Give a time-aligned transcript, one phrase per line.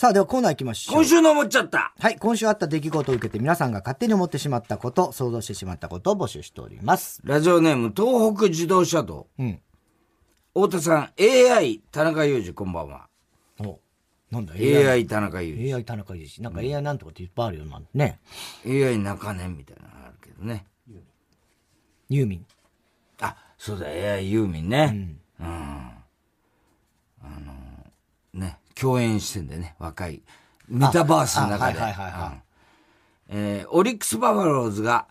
[0.00, 0.94] さあ、ではコーナー行きましょう。
[0.94, 1.92] 今週の思っちゃった。
[1.98, 7.20] はい、今週あった出来事を受けて皆さんが勝手に思ってしまったこと、想像してしまったことを募集しております。
[7.22, 9.26] ラジオネーム、東北自動車道。
[9.38, 9.60] うん。
[10.54, 13.08] 太田さん、AI 田中裕二、こんばんは。
[13.58, 13.78] お
[14.30, 15.74] なんだ AI 田中裕二。
[15.74, 16.44] AI 田中裕二。
[16.44, 18.20] なんか AI なんとかっていっぱいあるよ、なんね。
[18.64, 20.66] AI 中根みたいなのあるけどね。
[22.08, 22.46] ユーミン。
[23.20, 25.18] あ、そうだ、AI ユーミンね。
[25.40, 25.50] うん。
[27.22, 27.52] あの、
[28.32, 30.22] ね、共演してんだよね、若い。
[30.68, 31.78] メタバースの中で。
[33.32, 35.06] えーオリックスバファローズが、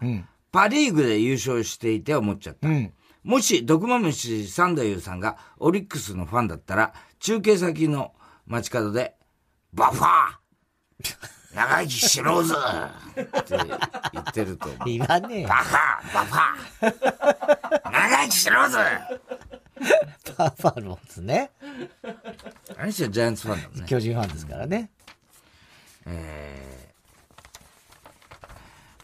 [0.51, 2.67] パリーグで優勝していて思っちゃった。
[2.67, 2.93] うん。
[3.23, 8.13] もし、毒まむし三太夫さんがオリックスのファンだったら、中継先の
[8.47, 9.15] 街角で、
[9.73, 10.09] バファー
[11.55, 12.55] 長生きしろうぜ
[13.21, 13.57] って
[14.13, 14.79] 言ってると思う。
[14.85, 15.55] 言わねえよバ。
[15.55, 18.77] ファーバファー長生きしろうぜ
[20.37, 21.51] バファローズね。
[22.77, 23.85] あの人はジャイアンツファンだもんね。
[23.87, 24.89] 巨人ファンですからね。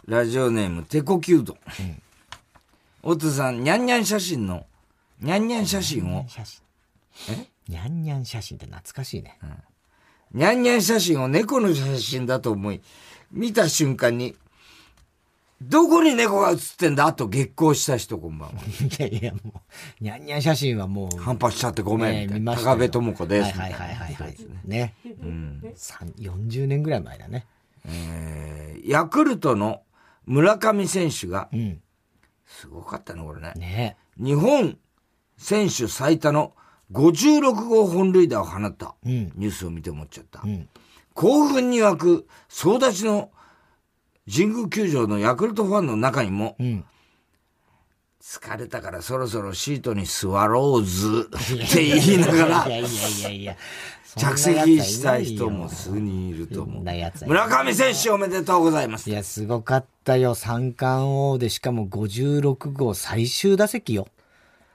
[0.06, 1.58] ラジオネーム、テコキュード。
[3.02, 4.66] 大津さん、ニャンニャン写真の、
[5.20, 6.26] ニャンニャン写真を。
[7.30, 7.48] え？
[7.68, 9.40] にゃんにゃん写真って懐かしいね。
[10.32, 12.82] ニャンニャン写真を猫の写真だと思い、
[13.32, 14.36] 見た瞬間に、
[15.62, 17.12] どこに猫が写ってんだ？
[17.14, 18.56] と激高した人こんばんは。
[19.00, 19.40] いやいや、も
[20.02, 21.18] う、にゃんにゃん写真はもう。
[21.18, 23.58] 反発しちゃってごめん、高部智子です。
[23.58, 24.36] はいはいはいはい、はい。
[24.66, 24.94] ね。
[25.76, 27.46] 三40年ぐらい前だね。
[27.86, 29.82] えーヤクルトの
[30.26, 31.82] 村上選手が、うん。
[32.46, 33.54] すごかったね、これね。
[33.56, 34.78] ね日本
[35.38, 36.54] 選手最多の
[36.92, 40.42] 56号本塁打を放ったうんニュースを見て思っちゃった。
[40.42, 40.70] ん
[41.14, 43.32] 興奮に沸く総立ちの
[44.32, 46.86] 神宮球場のヤクルトファンの中にも、うん。
[48.22, 53.58] 疲れたからそろそろシートに座ろうずって言いながら いやいやいやいや。
[54.18, 56.84] 着席したい人も数人いると思
[57.16, 57.30] そう。
[57.30, 59.14] 村上選手おめでとうございますい。
[59.14, 60.36] や、すごかったよ。
[60.36, 64.08] 三冠王で、しかも56号最終打席よ。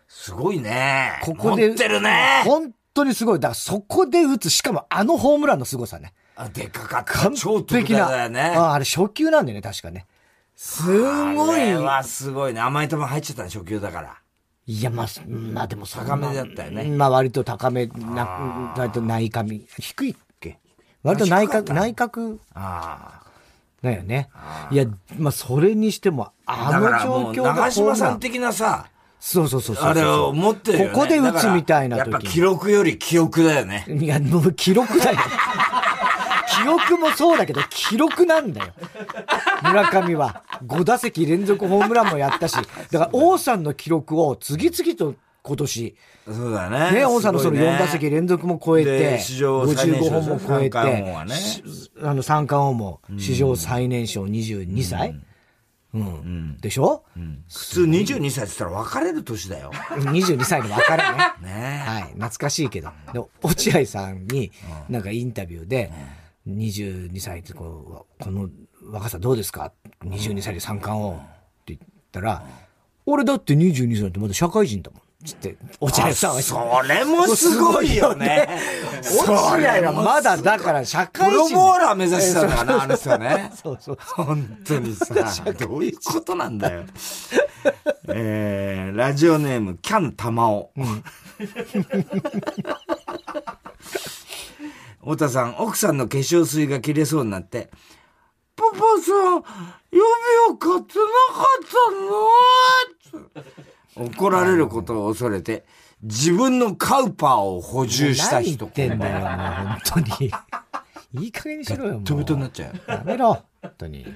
[0.08, 1.18] すごいね。
[1.22, 1.68] ここで。
[1.68, 2.42] 持ってるね。
[2.44, 3.40] 本当にすごい。
[3.40, 4.50] だからそこで打つ。
[4.50, 6.12] しかもあのホームランの凄さね。
[6.42, 7.12] あでかかった。
[7.30, 7.34] 完
[7.66, 8.06] 璧な。
[8.06, 8.40] 大だよね。
[8.56, 10.06] ああれ初球なんだよね、確かね。
[10.56, 11.60] すごい。
[11.60, 12.60] あれはすごいね。
[12.60, 14.16] 甘い球入っちゃったね、初球だから。
[14.66, 20.58] いや、まあ、まあでも高めだったよねまあ割と高め、な、割と内角、低いっけ？
[21.02, 23.20] 割と内角、内角あ
[23.82, 24.28] だよね。
[24.70, 24.84] いや、
[25.18, 26.70] まあそれにしても、あ。
[26.72, 28.86] あの状況が長嶋さん的なさ、
[29.18, 29.84] そうそうそうそう。
[29.86, 30.90] あれを持ってるよね。
[30.92, 33.84] ここで打つみたいなだからやっぱ時記録より記憶だよね。
[33.88, 35.18] いや、もう記録だよ。
[36.62, 38.72] 記憶もそうだけど、記録なんだよ。
[39.62, 40.42] 村上は。
[40.66, 45.96] 5打席連続ホームランもやったし、だから王さんの記録を次々と今年、
[46.26, 46.92] そうだね。
[46.92, 51.32] ね、王さんのその4打席連続も超えてで、史上最年55少本も超え三冠王はて
[52.02, 55.18] あの三冠王も史上最年少22歳
[55.92, 56.56] うん。
[56.60, 57.04] でしょ？
[57.48, 59.72] 普通22歳って言ったら別れる年だよ。
[59.72, 61.02] 22歳の別れね。
[61.42, 62.02] ねはい。
[62.12, 62.90] 懐かしいけど。
[63.12, 64.52] で、落合さんに、
[64.88, 65.90] なんかインタビューで、
[66.56, 68.48] 22歳ってこう、この
[68.90, 69.72] 若さどうですか
[70.04, 71.18] ?22 歳で三冠王っ
[71.64, 71.80] て言っ
[72.12, 72.42] たら、
[73.06, 75.00] 俺だって22歳ってまだ社会人だもん。
[75.24, 78.48] つって、落合さんはそれもすごいよね。
[79.20, 81.56] 落合はまだだから社会プロ人。
[81.56, 83.52] ボーラー目指してたんだからな、 あの人はね。
[83.62, 83.98] そうそう。
[84.00, 85.14] 本当にさ、
[85.58, 86.84] どういうことなんだよ。
[88.08, 90.70] えー、ラジオネーム、キャン玉緒。
[95.00, 97.70] 太田さん、奥さんの化粧水が切れそうになって、
[98.54, 99.42] パパさん、予
[99.92, 100.04] 備
[100.50, 101.64] を買ってなかっ
[103.94, 104.06] たの？
[104.12, 105.64] 怒られることを恐れて、
[106.02, 108.66] 自分のカウパーを補充した人。
[108.66, 109.28] 何言ってんだよ、もう
[109.68, 110.30] 本当に。
[111.24, 112.02] いい加減にしろよ、もう。
[112.02, 112.90] ベトベトになっちゃう。
[112.90, 114.06] やめろ、本当に。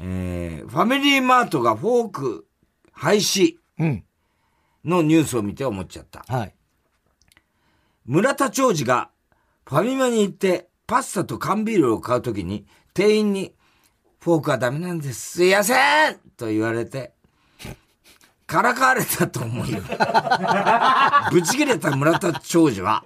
[0.00, 2.46] えー、ファミリーマートがフォーク
[2.92, 4.04] 廃止うん。
[4.84, 6.24] のニュースを見て思っちゃった。
[6.28, 6.54] はい。
[8.04, 9.10] 村田長治が
[9.68, 13.52] ファミマに行ってパスタと缶ビールを買うときに店員に
[14.20, 15.32] フォークはダメなんです。
[15.32, 15.74] すいませ
[16.10, 17.12] んと言われて、
[18.46, 19.80] からかわれたと思うよ、
[21.32, 23.04] ぶち切れた村田長治は、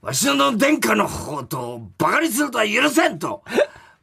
[0.00, 3.42] わしの殿下の方と馬鹿にするとは許せんと、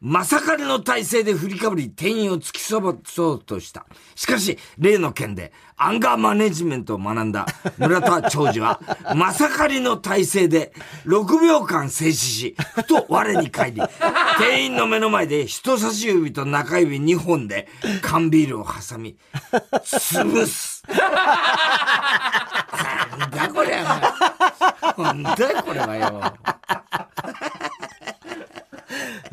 [0.06, 3.86] まさかりの体勢で振りかぶり店員を突きそばそうとした。
[4.16, 7.46] しかし、例の件でアンガーマネジメントを学んだ
[7.78, 8.82] 村田長治は、
[9.16, 10.74] まさかりの体勢で
[11.06, 13.82] 6秒間静止し、ふと我に返り、
[14.38, 17.70] 店員の目の前で人差し指と中指2本で
[18.02, 19.16] 缶ビールを挟み、
[19.86, 20.84] 潰す。
[23.18, 24.96] なんだこれは。
[24.98, 26.22] なんだこれはよ。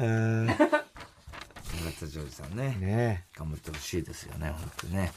[0.00, 0.56] うん村
[2.00, 2.76] 田ジョージさんね。
[2.80, 5.12] ね頑張ってほしいですよね、本当にね。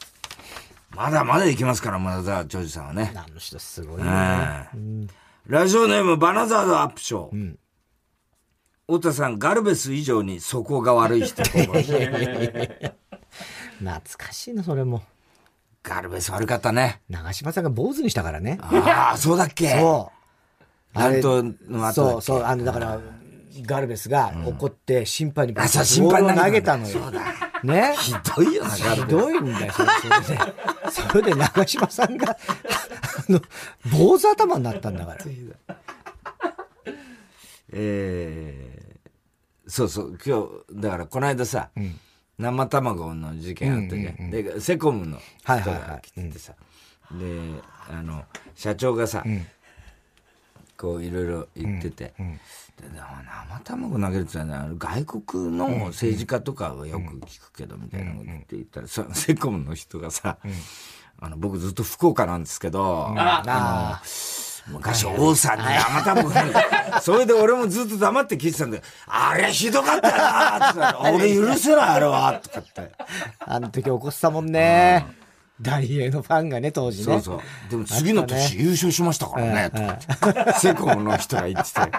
[0.96, 3.14] まだまだ行きますから、村田ジョージさんはね。
[3.16, 4.10] あの人すごいね。
[4.10, 7.36] ええラジオネームバナザードアップショー。
[7.36, 7.60] ん
[8.88, 11.44] 太田さん、ガルベス以上に素行が悪い人。
[11.44, 12.94] 懐
[14.18, 15.04] かしいな、それも。
[15.84, 17.02] ガルベス悪かったね。
[17.10, 18.58] 長嶋さんが坊主にしたからね。
[18.62, 20.12] ああ、そうだっけそ
[20.96, 20.98] う。
[20.98, 23.00] 乱闘の後だっけそうそう、あの、だから、
[23.62, 27.12] ガルベスが怒って審判にボールを投げたのよ。
[27.64, 27.96] ね。
[27.98, 29.08] ひどいよひルベス。
[29.08, 30.54] どいんだよ、それそれで。
[30.92, 33.42] それで長嶋さんが、あの、
[33.92, 35.20] 坊主頭になったんだから。
[37.76, 41.70] えー、そうそう、今日、だからこの間さ、
[42.38, 44.30] 生卵の事件あったじゃん。
[44.30, 46.54] で、セコムの人はいはいはいが来ててさ、
[47.12, 48.24] で、あの、
[48.56, 49.24] 社長がさ、
[50.84, 53.06] こういろいろ言ってて、ででも
[53.48, 60.38] 生卵投げるってのはねあの外国の政治家とかはよく聞くけど、みたいなこと言って言ったら、そのセコムの人がさ、
[61.22, 64.02] あの、僕ずっと福岡なんですけど、あ
[64.68, 67.00] 昔、王さんに生卵投げた。
[67.00, 68.84] それで俺もずっと黙って聞いてたんだよ。
[69.08, 72.42] あれひどかったよなって言ったら 俺許せない、あれは。
[72.44, 72.92] とかって。
[73.40, 75.23] あの時起こしたもんね。
[75.64, 77.04] 大英のファンがね、当時ね。
[77.06, 77.40] そうそう。
[77.72, 80.00] でも次の年優勝しましたからね。
[80.60, 81.80] セコムの人が言ってて。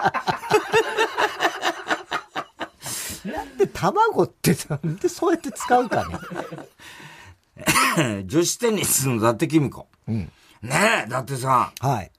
[3.25, 6.17] なんで卵ってなんでそうやって使うかね。
[8.25, 9.87] 女子テニスの伊達公子。
[10.07, 10.29] ね
[11.05, 12.11] え、だってさ、はい。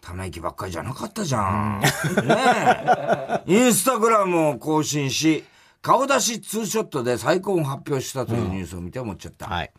[0.00, 1.80] ため息ばっかりじゃなかったじゃん。
[1.80, 1.90] ね
[3.46, 3.52] え。
[3.52, 5.44] インスタグラムを更新し、
[5.82, 9.46] 顔出しツーショットで再婚を発表したというニュースを見て思っちゃった。
[9.46, 9.72] はい。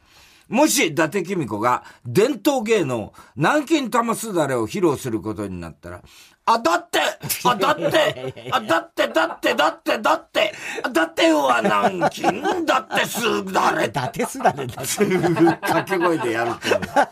[0.49, 6.01] もし、伊達公子が伝統芸能、南京玉すだれを披露することになったら、
[6.45, 6.99] あ、だって
[7.43, 10.53] あ、だって あ、だって、だって、だって、だって、
[10.83, 14.75] あだっては南京だってすだれ伊達すだれだ。
[14.75, 16.69] 掛け声でやるって。
[16.69, 17.03] くだ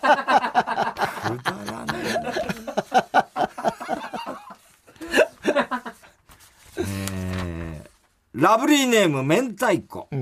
[1.71, 2.33] らねえな。
[6.77, 7.45] えー
[8.35, 10.09] ラブリーネーム、明太子。
[10.11, 10.15] う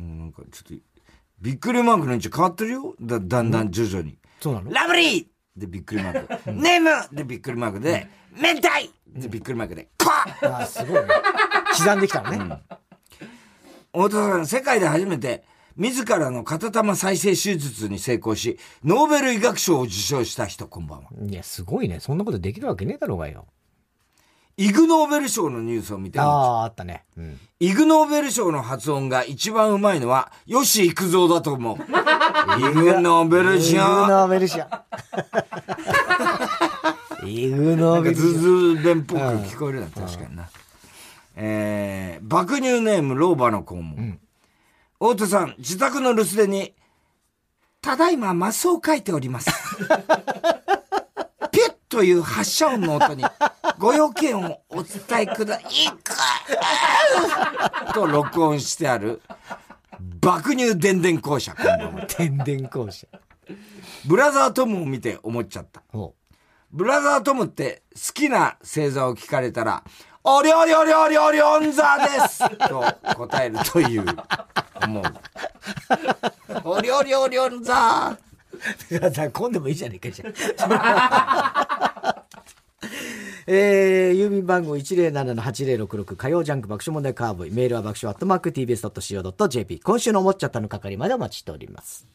[0.00, 0.84] なんかちょっと、
[1.40, 2.94] びっくりマークの位置変わってるよ。
[3.00, 4.18] だ、だんだん徐々に。
[4.40, 4.72] そうなの？
[4.72, 5.26] ラブリー
[5.56, 6.52] でびっくりマーク。
[6.52, 8.68] ネームでびっくりマークで、明太
[9.06, 11.08] でびっくりマークで、カッあすごいね。
[11.76, 12.62] 刻んできたのね。
[13.92, 15.44] 太田さん、世界で初めて、
[15.76, 21.10] 自らの片玉再生手術に成功し、ノーベル医学賞を受賞した人、こんばんは。
[21.24, 22.00] いや、すごいね。
[22.00, 23.46] そんなことできるわけねえだろうがよ。
[24.60, 27.04] イグノーベル賞のニュースを見てああ、あったね。
[27.16, 27.38] うん。
[27.60, 31.76] イグノーベル賞の発音が一番うまいのは、吉幾三だと思う。
[31.76, 31.80] イ
[32.74, 33.76] グノーベルイグ賞。
[33.78, 34.58] ノーベル賞。
[37.24, 38.38] イグノーベルズ賞。
[38.40, 40.50] ズ弁っぽく聞こえるな、確かにな。
[41.36, 44.18] えー、爆乳ネーム、老婆の肛門。
[44.94, 46.74] 太田さん、自宅の留守電に、
[47.80, 49.52] ただいまマスを書いております。
[51.88, 53.24] という発射音の音に、
[53.78, 55.62] ご用件をお伝えくだ、い
[56.02, 56.14] く
[57.94, 59.22] と録音してある、
[60.20, 63.06] 爆乳電電公社、こんばんは天然校舎。
[64.06, 65.82] ブラザートムを見て思っちゃった。
[65.92, 66.14] お
[66.70, 69.82] ブラザートムって好きな星座を聞かれたら、
[70.22, 72.84] おりょりょりょりょりょん座です と
[73.16, 74.04] 答えるという、
[74.84, 75.04] 思う。
[76.64, 78.16] おりょりょりょん座
[78.90, 79.14] う。
[79.14, 80.26] さ、今度もいいじゃねえかじゃ
[83.50, 87.50] えー、郵便番号107-8066火曜ジャンク爆笑問題カーボーイ。
[87.50, 92.06] メールは爆笑アットマーク TBS.CO.JP 今週の思っちゃったの係までお待ちしております。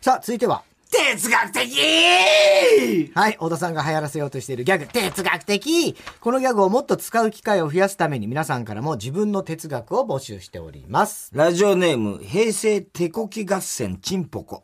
[0.00, 0.62] さあ続いては。
[0.94, 11.30] 哲学的はい、小田さんが流行らせようとしているギャグ、哲学的このギャグをもっと使う機会を増やすために皆さんからも自分の哲学を募集しております。
[11.34, 14.62] ラジオネーム、平成手こき合戦チンポコ。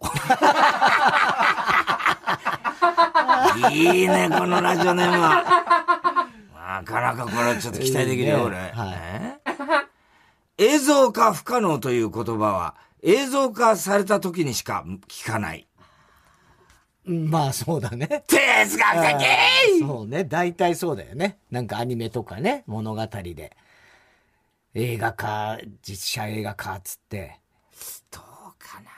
[3.73, 5.45] いいね、このラジオネームは。
[6.55, 8.57] なかなかこれちょっと期待できるよ、いいね俺。
[8.57, 8.95] はい
[10.59, 10.65] え？
[10.75, 15.67] 映像化不可能という言葉は、映像化された時にしか聞かない。
[17.07, 18.07] うんまあそうだね。
[18.29, 20.25] 哲学的そうね。
[20.25, 21.39] 大体そうだよね。
[21.51, 23.57] なんかアニメとかね、物語で。
[24.75, 27.41] 映画化、実写映画化っつって。
[28.11, 28.23] どう
[28.59, 28.91] かな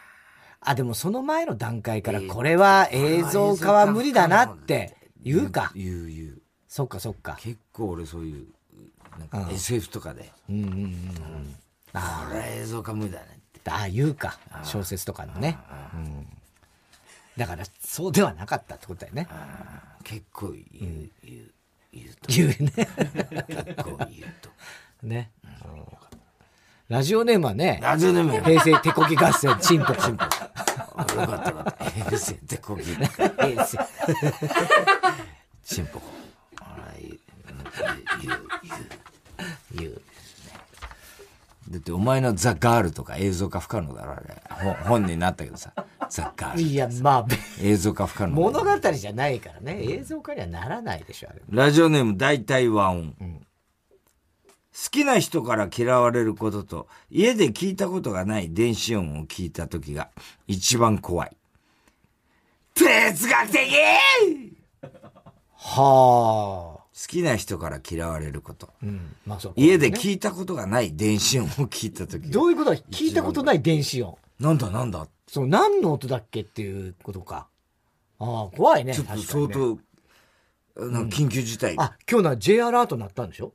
[0.61, 5.73] あ、でもその前の段階からこれは映像化は無理だなって言うか。
[5.75, 6.43] 言う言う。
[6.69, 7.37] そっかそっか。
[7.41, 8.47] 結構俺そういう、
[9.19, 11.57] なんか SF とかで、うんうんうんうん。
[11.95, 13.27] あこれは映像化無理だね
[13.59, 13.71] って。
[13.71, 14.39] あ、言うか。
[14.65, 15.59] 小説とかのね。
[15.95, 16.27] うん。
[17.37, 19.29] だから、そうではなかったってことだよね。
[20.05, 21.51] 結構言う、言う。
[21.93, 22.29] 言うと。
[22.29, 22.57] 言うね。
[22.57, 24.51] 結構言うと。
[25.03, 25.31] ね。
[26.89, 28.43] ラジオネームはね、ラジオネームよ。
[28.43, 30.11] 平成手こぎ合戦、チンポコ。
[30.11, 31.85] よかったよかった。
[31.87, 32.83] 平成ってこぎ。
[32.85, 33.79] 平成。
[35.65, 36.07] チンポコ。
[36.61, 37.19] あら、言う、
[38.21, 38.41] 言う、
[39.75, 39.89] 言う。
[39.89, 40.03] 言う。
[41.71, 44.43] だってお前のザ・ガールとか映像化不可能だろ、あれ。
[44.51, 45.73] 本本になったけどさ。
[46.13, 46.61] ザ・ガール。
[46.63, 47.27] いや、まあ、
[47.63, 48.35] 映像化不可能。
[48.35, 49.79] 物語じゃないからね。
[49.83, 51.41] 映像化にはならないでしょ、あれ。
[51.49, 53.15] ラジオネーム大体和音。
[53.15, 60.11] 好きな人から嫌われることと、家で聞いたことがない電子音を聞いた時が
[60.47, 61.37] 一番怖い。
[62.75, 63.59] 哲学的
[65.57, 68.69] は好きな人から嫌われること。
[68.69, 68.73] あ。
[68.83, 69.15] うん。
[69.27, 69.53] まあそう。
[69.57, 72.81] 家で聞いたことがない電子音を聞いた時がどういうことだ？
[72.91, 74.17] 聞いたことない電子音。
[74.39, 77.49] なんだなんだそう、何の音だっけっていうことか。
[78.19, 78.95] ああ、怖いね。
[78.95, 79.55] ちょっと相ね
[80.77, 81.75] 当、なんか緊急事態。
[81.79, 83.53] あ、あ、今日の J アラート鳴ったんでしょ？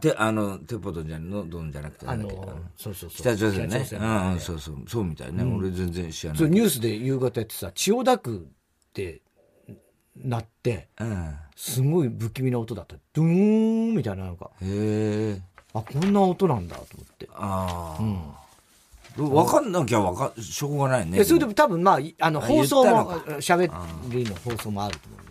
[0.00, 2.28] て、あの、テポドンじゃの、ドンじゃなくてなあの、
[2.76, 3.10] そうそうそう。
[3.10, 3.84] 北朝鮮ね。
[3.84, 4.76] 北うん、うん、ねそうそう。
[4.88, 5.44] そうみたいね。
[5.44, 6.38] 俺全然知らない。
[6.38, 8.48] そう、ニュースで夕方やってさ、千代田区
[8.94, 9.20] で
[10.16, 11.34] 鳴って、うん。
[11.56, 12.96] すごい不気味な音だった。
[13.12, 15.42] ドゥーンみたいななんか、へえ。
[15.74, 17.28] あ、こんな音なんだと思って。
[17.32, 18.43] ああ。
[19.16, 21.18] わかんなきゃわかん、しょうがないね。
[21.18, 23.70] で、それでも多分まあ、いあの、あ放送も、喋
[24.08, 25.24] りの放送もあると思う。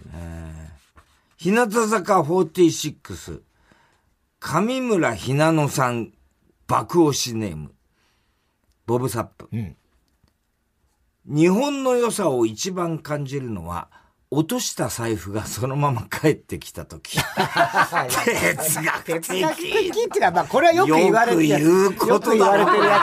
[1.37, 3.41] 日向坂46、
[4.39, 6.13] 上村ひなのさん、
[6.67, 7.73] 爆押しネーム、
[8.85, 9.53] ボブサップ。
[9.53, 9.75] ん
[11.25, 13.89] 日本の良さを一番感じるのは、
[14.33, 17.17] 落とした財布がそのまま帰ってきたとき。
[17.17, 17.23] 哲
[18.81, 19.27] 学的。
[19.27, 21.47] 哲学的っていうか、まあ、これはよく言われてる。
[21.47, 22.99] よく言うことだよく言われてるや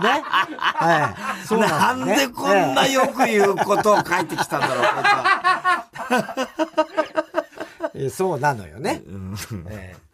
[0.00, 0.02] つ。
[0.02, 0.22] ね。
[0.24, 1.46] はい。
[1.46, 5.06] そうなんですねでこんなよく言うことを書いてきたんだろう、こいつ
[6.10, 6.48] は。
[7.94, 9.02] ええそうなのよね。
[9.70, 10.06] ええ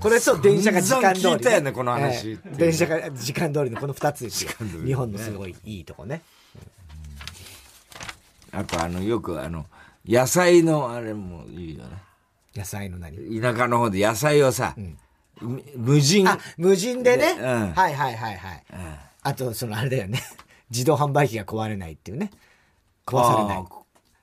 [0.00, 4.50] これと電車が時間通り、散々聞いたよねこの話ええ電車が時間通りのこの二つですよ。
[4.84, 6.22] 日本のすごいいいとこね。
[8.52, 9.66] あとあの、よくあの、
[10.06, 11.90] 野菜のあれもいいよね。
[12.54, 13.40] 野菜の何？
[13.40, 14.74] 田舎の方で野菜をさ、
[15.40, 16.28] む無人。
[16.28, 17.34] あ、無人でね。
[17.34, 18.64] でうんはいはいはいはい。
[19.22, 20.22] あと、そのあれだよね。
[20.70, 22.30] 自動販売機が壊れないっていうね。
[23.06, 23.64] 壊されない。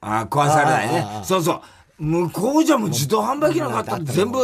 [0.01, 1.21] あー壊されないね。
[1.23, 1.61] そうそう。
[2.03, 4.39] 向こうじゃもう自動販売機なかったら全部、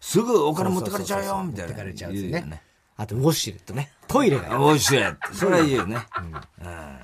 [0.00, 1.68] すぐお金持ってかれちゃうよ、みたいな。
[1.68, 2.62] 持ってかれちゃうね。
[2.96, 3.90] あと、ウォシュレットね。
[4.06, 4.60] トイレが。
[4.60, 5.34] おいしいやって。
[5.34, 5.96] それはいいよね。
[6.62, 7.03] うん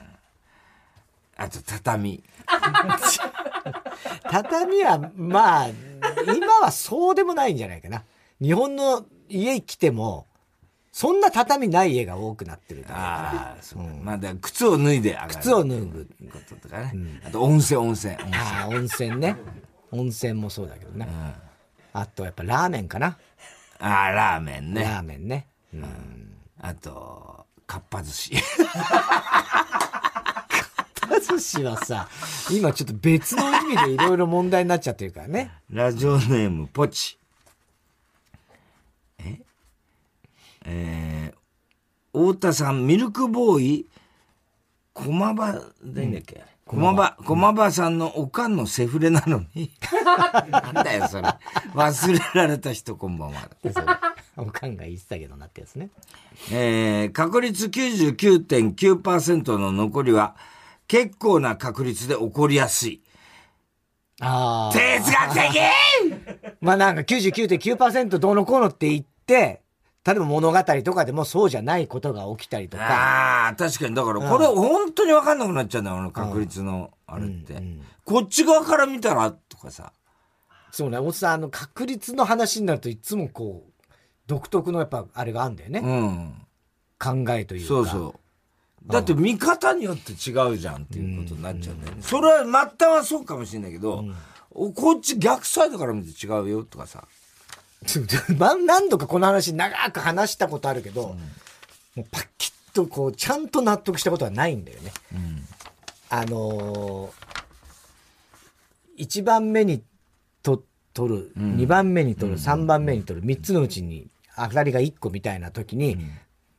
[1.41, 2.23] あと、畳。
[4.31, 5.69] 畳は、まあ、
[6.37, 8.05] 今はそうでもないんじゃないかな。
[8.43, 10.27] 日本の家来ても、
[10.93, 12.99] そんな畳ない家が多くなってるから。
[12.99, 13.83] ああ、そう。
[14.03, 15.35] まあ、だ靴を脱いで上がる。
[15.37, 16.11] 靴を脱ぐ。
[16.31, 16.93] こととかね。
[17.27, 18.15] あと、温泉、温泉。
[18.17, 19.37] 温泉ああ、温泉ね。
[19.93, 21.09] 温泉もそうだけどね。
[21.95, 23.17] あと、やっぱラーメンかな。
[23.79, 24.83] ああ、ラーメンね。
[24.83, 25.47] ラーメンね。
[25.73, 26.35] うん。
[26.61, 28.35] あと、かっぱ寿司。
[31.21, 32.09] 寿司はさ、
[32.51, 35.53] 今ちょっと別の意味でいろいろ問題になっちゃってるからね。
[35.71, 37.19] ラジオネーム、ポチ。
[39.19, 39.39] え？
[40.65, 43.87] えー、太田さん、ミルクボーイ、
[44.95, 49.71] 駒場でいいんだっけ、駒場、駒場さんのおかんのセフレなのに？
[50.51, 51.29] なんだよ、それ。
[51.75, 53.51] 忘れられた人、こんばんは。
[54.37, 55.91] おかんが言ってたけどなってやつね。
[56.51, 60.37] えー、確率99.9%の残りは、
[60.91, 63.01] 結構な確率で起こりやすい。
[64.21, 64.77] ああ。
[64.77, 65.61] 哲学的
[66.61, 69.63] まあなんか99.9%どうのこうのって言って、
[70.05, 72.83] 例えば物語とかでもそうじゃないことが起きたりとか。
[72.83, 73.95] ああ、確かに。
[73.95, 77.63] だから、これ本当に分かんなくなっちゃうんだよ、あの確率の、あれって。
[78.05, 79.93] こっち側から見たら、とかさ。
[80.73, 83.93] そうね、おっさん、あの、確率の話になるといつもこう、
[84.27, 85.83] 独特のやっぱあれがあるんだよね。
[85.85, 86.47] うん。
[86.99, 87.69] 考えというか。
[87.69, 88.15] そうそう。
[88.87, 92.03] だって見方によって違うじゃんっていうことになっちゃうんだよね。
[92.03, 94.05] それは末端はそうかもしれないけど、
[94.51, 97.07] おこっち逆サイドから見て違うよとかさ。
[98.37, 101.17] ま何度かこの話長く話したことあるけど、
[101.95, 104.93] もうパッキッとこう、ちゃんと納得したことはないんだよね。
[106.09, 109.83] あのー、1番目に
[110.43, 115.97] と取る、2番目に取る、3番目に取る、3つのうちに当たりが1個みたいな時に、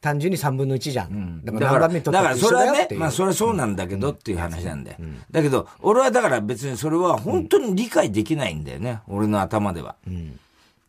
[0.02, 1.46] 単純に3分の1じゃん。
[1.46, 2.88] だかだからだからそれはね。
[2.98, 4.98] まあそれはそうなんだけどっていう話なんだよ。
[5.30, 9.02] だけど、俺はだから別にそれは本当に理解できないんだよね。
[9.08, 9.96] 俺の頭では。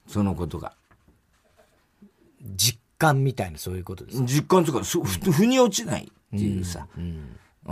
[0.08, 0.72] そのことが。
[2.56, 4.22] 実感みたいなそういうことです。
[4.22, 6.86] 実感とか、そうふ腑に落ちないっていうさ。
[6.96, 7.00] う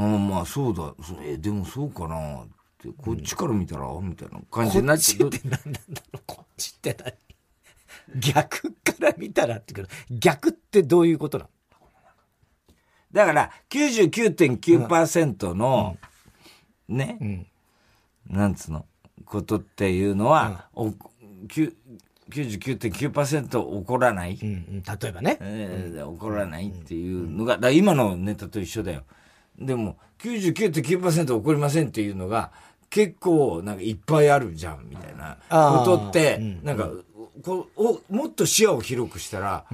[0.06, 0.94] ん、まあそうだ。
[1.02, 2.46] そえ、でもそうかなっ
[2.88, 5.80] って、こっちから見たら、みたいな感じになっちゃうこっちって何なんだ
[6.12, 6.22] ろう？
[6.26, 7.12] こっちって何？
[8.34, 11.50] 逆から見たらってけど、逆ってどういうことなの？
[13.12, 15.96] だから、99.9%の、
[16.88, 17.46] ね、
[18.28, 18.86] なんつうの、
[19.24, 20.92] ことっていうのは、お
[21.48, 21.76] きゅ
[22.30, 25.38] 99.9%起こらない、うんうん、例えばね。
[25.40, 29.02] えー起こらないっていうのが、だ今のネタと一緒だよ。
[29.58, 32.52] でも、99.9%起こりませんっていうのが、
[32.88, 35.38] 結構、なんかいっぱいあるじゃん、みたいな。
[35.48, 36.90] ことって、なんか、
[37.42, 39.64] こうおもっと視野を広くしたら、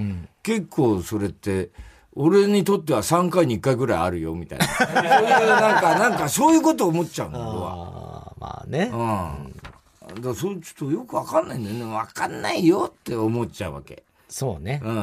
[0.43, 1.71] 結構それって、
[2.15, 4.67] 俺にとっては3回に1回ぐらいあるよ、みたいな。
[4.67, 8.33] そういう、なんか、なんかそういうこと思っちゃうの、俺は。
[8.39, 8.91] まあね。
[8.93, 10.23] うん。
[10.23, 11.85] だそれちょっとよくわかんないんだよね。
[11.85, 14.05] わかんないよって思っちゃうわけ。
[14.29, 14.81] そうね。
[14.83, 14.95] うん。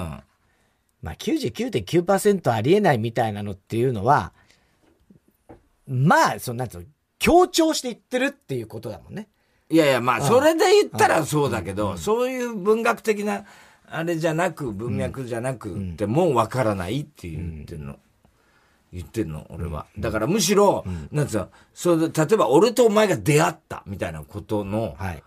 [1.02, 4.34] まあ99.9%ありえないみたいなのっていうのは、
[5.88, 6.88] まあ、そのなんつうの、
[7.20, 9.28] 強調して言ってるっていうことだもんね。
[9.74, 13.44] いやいや、まあ、それで言ったらそうだけど、そういう文学的な、
[13.90, 17.98] あれじゃなく、文脈じゃなくって、もうわからないって言ってんの。
[18.92, 19.88] 言ってんの、俺は。
[19.98, 25.24] だからむしろ、なんつうの、それで、例えば俺とお前が出会ったみたいなことの、はい。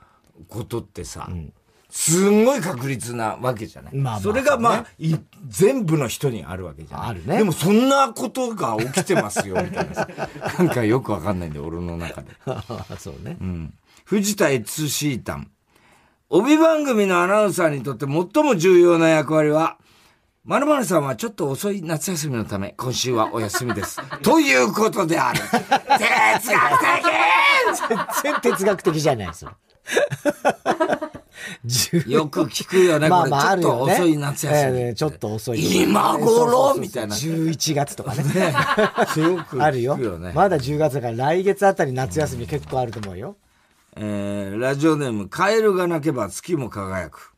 [0.49, 1.29] ことってさ、
[1.97, 3.95] すんごい確率なわけじゃない。
[3.95, 4.87] まあまあそれがまあ、
[5.49, 7.09] 全部の人にあるわけじゃない。
[7.09, 10.09] あるねでもそんなことが起きてますよ、みたいなさ。
[10.59, 12.29] なんかよくわかんないんだよ、俺の中で。
[13.01, 13.39] そうね。
[13.41, 13.75] うん。
[14.05, 15.51] 藤田悦シータン。
[16.29, 19.79] 帯番組のアナウンサーにとって最も重要な役割は、
[20.45, 23.99] 〇〇さんはちょっと遅い夏休みのため、今週はお休みです。
[24.23, 25.41] ということである。
[25.41, 27.07] 哲学的
[28.23, 29.53] 全然哲学的じゃないですよ。
[32.07, 33.31] よく聞くよね、まあこれ。
[33.31, 33.93] ちょっとまああるよね。
[33.95, 34.81] 遅い夏休み。
[34.81, 35.83] ええちょっと遅い。
[35.83, 36.75] 今頃？
[36.79, 37.15] みたいな。
[37.15, 38.23] 11月とかね。
[39.17, 39.97] よくあるよ。
[40.35, 43.37] まだ10月だから来月あたり夏休み結構あると思うよ。
[43.97, 47.33] えー、ラジオネーム、カエルが鳴けば月も輝く。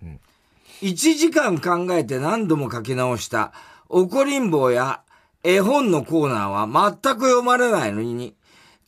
[0.82, 3.52] 1時間考えて何度も書き直した、
[3.88, 5.02] 怒りん坊や
[5.44, 6.66] 絵本のコーナーは
[7.02, 8.34] 全く読まれないのに、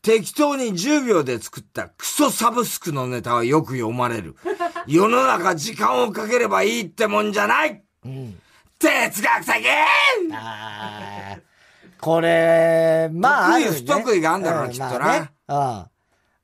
[0.03, 4.37] 適当に10秒で作ったクソサブスクのネタはよく読まれる。
[4.87, 7.83] 世の中時間をかければいいってもんじゃない、
[8.79, 9.67] 哲学的
[10.33, 11.41] あー
[12.01, 15.87] これ、まあ、ね得意不得意があんだろううきっとなまあねうん。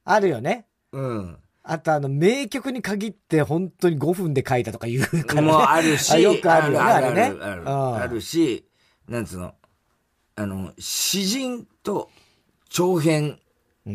[0.04, 0.66] あるよね。
[0.92, 1.38] うん。
[1.62, 5.48] あとあの、名曲に限って本当に5分で書いたとか言うから、ね。
[5.48, 7.22] もうあるし、 よくあるよね、あれね。
[7.22, 8.68] あるあるうんあるし、
[9.08, 9.54] なんつうの、
[10.36, 12.10] あの、詩人と
[12.68, 13.40] 長編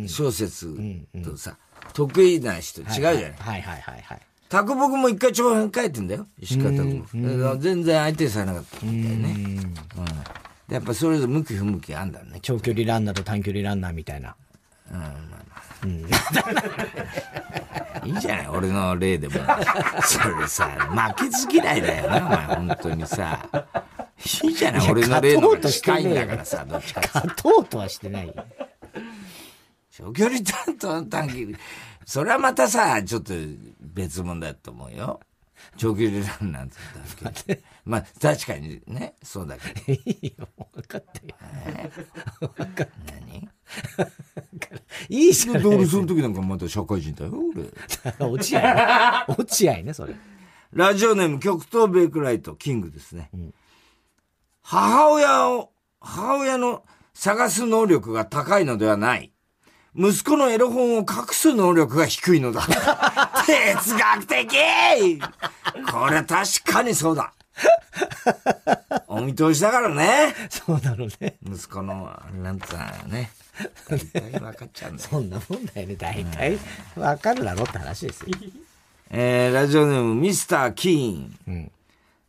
[0.07, 0.75] 小説
[1.23, 1.57] とさ、
[1.93, 3.15] 得意な人違うじゃない。
[3.17, 3.21] は
[3.57, 4.21] いはいはいはい。
[4.49, 7.21] 卓木も一回長編書いてんだよ、石川卓木。
[7.21, 9.35] だから全然相手されなかったんだよね。
[9.35, 9.73] うん
[10.67, 12.39] でやっぱそれぞれ向き不向きあんだね。
[12.41, 14.37] 長距離ランナーと短距離ランナーみたいな。
[18.05, 19.33] いいじゃない、俺の例でも。
[20.03, 20.67] それさ、
[21.15, 23.45] 負けず嫌いだよな、お前、本当にさ。
[24.43, 28.33] いいじゃない、俺の例の方が近いんだからさ、どっちか勝とうとはしてないよ。
[30.01, 31.57] 長距離担当短距離。
[32.05, 33.33] それはまたさ、ちょっと
[33.79, 35.19] 別物だと思うよ。
[35.77, 36.75] 長距離ランナーと
[37.23, 37.59] 短距離。
[37.85, 40.01] まあ、確かにね、そうだけど。
[40.01, 42.51] いいよ、分かったよ。
[43.05, 43.47] 何
[45.07, 45.67] いいじゃで、ん。
[45.67, 47.69] 俺その時なんかまた社会人だよ、俺。
[48.27, 49.25] 落合ね。
[49.27, 50.15] 落合ね、それ。
[50.73, 53.29] ラジオネーム極東ベイクライト、キングですね。
[54.63, 56.83] 母親を、母親の
[57.13, 59.31] 探す能力が高いのではない。
[59.95, 62.61] 息子のエロ本を隠す能力が低いのだ。
[63.45, 65.19] 哲学的
[65.91, 67.33] これ確かにそうだ。
[69.07, 70.33] お見通しだからね。
[70.49, 71.35] そうだろうね。
[71.45, 73.31] 息子の、なんつうのね。
[73.89, 75.09] 大体分かっちゃうんだよ。
[75.09, 75.95] そんなもんだよね。
[75.95, 76.57] 大体、
[76.95, 78.27] 分かるだろって話ですよ。
[79.11, 81.71] えー、ラジオネームミスター・キーン。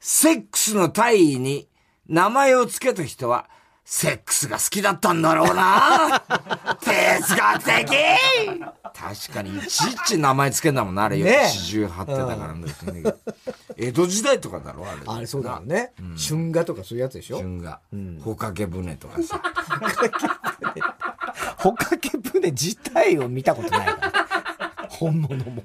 [0.01, 1.69] セックスの大意に
[2.09, 3.49] 名前を付けた人は、
[3.85, 6.23] セックスが好きだったんだろうな
[6.81, 7.87] 哲学的
[8.95, 11.25] 確かに、いちいち名前付けんだもんな、あれよ。
[11.25, 12.65] ねえ四十八ってだからね。
[13.77, 15.01] 江戸時代とかだろ、あれ。
[15.07, 15.93] あれそうだろうね。
[16.29, 17.39] 春画とかそういうやつでしょ？
[17.39, 17.81] 春が。
[18.23, 19.41] ほかけ船とかさ。
[21.57, 24.87] ほかけ船自体を見たことないから。
[24.91, 25.65] 本物も。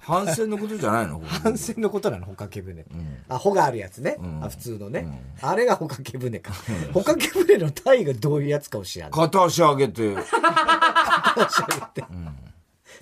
[0.00, 1.20] 反戦のことじゃないの？
[1.26, 2.84] 反戦のことなの、ほかけ船。
[3.28, 4.16] あ、ほがあるやつね。
[4.42, 5.06] あ普通のね。
[5.40, 6.52] あれがほかけ船か。
[6.92, 9.12] ほかけ船の体がどういうやつかを知らない。
[9.12, 10.22] 片足上げて、立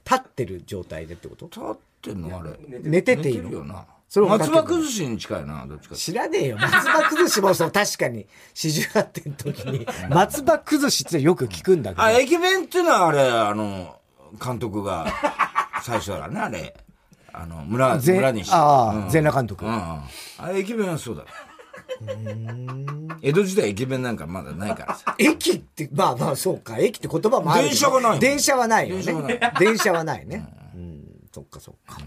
[0.05, 1.47] 立ってる状態でってこと？
[1.73, 2.39] ってんの？
[2.39, 2.51] あれ。
[2.83, 3.45] 寝てていいの？
[3.45, 3.85] 寝るよな。
[4.09, 6.59] それ松葉崩しに近いな、どっちか知らねえよ。
[6.59, 12.03] 松葉崩しもそう、確かに、四十八点の時に、松葉崩しってよく聞くんだけど。
[12.03, 13.97] あ、駅弁っていうのはあれ、あの、
[14.45, 15.07] 監督が
[15.83, 16.75] 最初だからね、あれ。
[17.35, 18.51] あの、村、全村西。
[18.53, 19.79] ああうん全裸監督うんうん。
[19.81, 20.03] あ
[20.49, 21.25] れ、駅弁はそうだ。
[23.23, 25.14] 江戸時代駅弁なんかまだないからさ。
[25.18, 26.79] 駅って、まあまあそうか。
[26.79, 27.64] 駅って言葉もある。
[27.64, 29.03] 電車がない電車はないよね。
[29.03, 30.47] 電車はない 電車はないね。
[30.75, 32.01] うん、そっかそっか。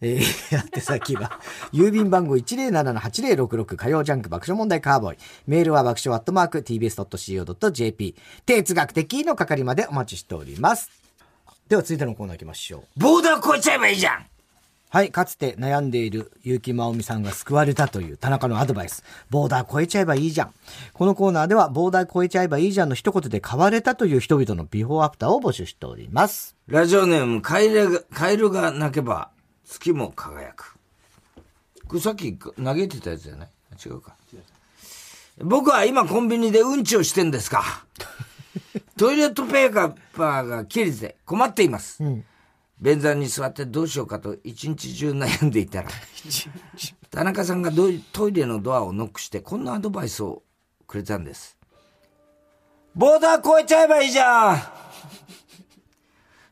[0.00, 1.40] えー、やって先は、
[1.72, 5.18] 郵便番号107-8066火曜ジャンク爆笑問題カーボーイ。
[5.46, 8.16] メールは爆笑アットマーク tbs.co.jp。
[8.44, 11.03] 哲学的の係までお待ちしております。
[11.68, 13.00] では続いてのコーナー行きましょう。
[13.00, 14.26] ボーダー越えちゃえばいいじゃん
[14.90, 19.02] はい、かつて悩んでいる結城真央美さんが救われたという田中のアドバイス。
[19.28, 20.54] ボーダー越えちゃえばいいじゃん。
[20.92, 26.54] このコーナーでは、ボーダー越えちゃえばいいじゃんの一言で変われたという人々のビフォーアフターを募集しております。
[26.68, 29.30] ラジオネーム、カエルが、カエルが鳴けば、
[29.66, 30.76] 月も輝く。
[31.88, 33.48] これさっき投げてたやつじゃない？
[33.84, 34.14] 違うか。
[35.38, 37.84] 僕は今コンビニでうんちをしてんですか？
[38.96, 42.02] トイレットペーパーが切れて困っています。
[42.80, 45.88] 便座に座ってどうしようかと一日中悩んでいたら、
[47.10, 47.72] 田中さんが
[48.12, 50.42] トイレのドアをノックしてこんなアドバイスを
[50.86, 51.56] くれたんです。
[52.94, 54.62] ボーダー越えちゃえばいいじゃん。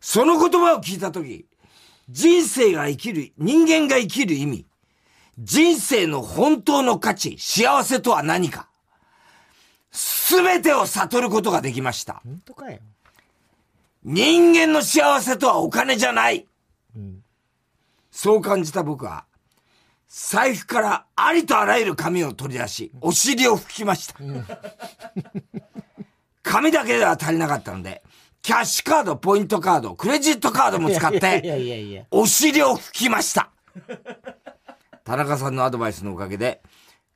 [0.01, 1.47] その言葉を聞いたとき、
[2.09, 4.67] 人生が生きる、人間が生きる意味、
[5.39, 8.69] 人生の本当の価値、幸せとは何か、
[9.93, 12.23] すべてを悟ることができました。
[12.25, 12.79] 本当かよ。
[14.03, 16.47] 人間の幸せとはお金じゃない。
[18.11, 19.25] そう感じた僕は、
[20.09, 24.15] 財布からありとあらゆる紙を取り出し、お尻を拭きました。
[26.43, 28.03] 紙だけでは足りなかったので、
[28.43, 31.41] キャッシュカード、ポイントカード、クレジットカードも使って。
[32.11, 33.51] お尻を拭きました。
[35.05, 36.61] 田中さんのアドバイスのおかげで、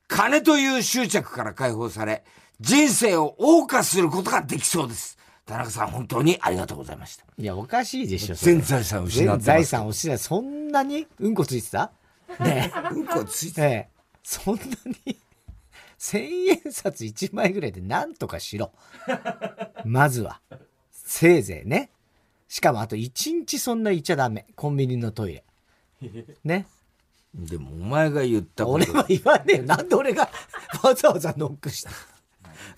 [0.09, 2.25] 金という執着から解放され、
[2.61, 5.19] 人生を謳歌することができそうです。
[5.45, 7.25] 田中さん本当にありがとうございました。
[7.39, 9.55] いや、おかしいでしょ、全財産失って全。
[9.55, 11.93] 財産を失い、そんなにうんこついてた？
[12.41, 13.53] ねうんこついえ。
[13.53, 13.89] てええ。
[14.23, 14.63] そんな
[15.07, 15.17] に、
[15.99, 18.73] 千円札一枚ぐらいでなんとかしろ。
[19.85, 20.41] まずは。
[20.91, 21.91] せいぜいね。
[22.49, 24.47] しかもあと一日そんないちゃダメ。
[24.57, 25.45] コンビニのトイレ。
[26.43, 26.67] ね。
[27.35, 28.95] でもお前が言ったこ俺と。
[28.95, 29.63] は言わねえよ。
[29.63, 30.29] なんで俺が
[30.83, 31.91] わざわざノックした？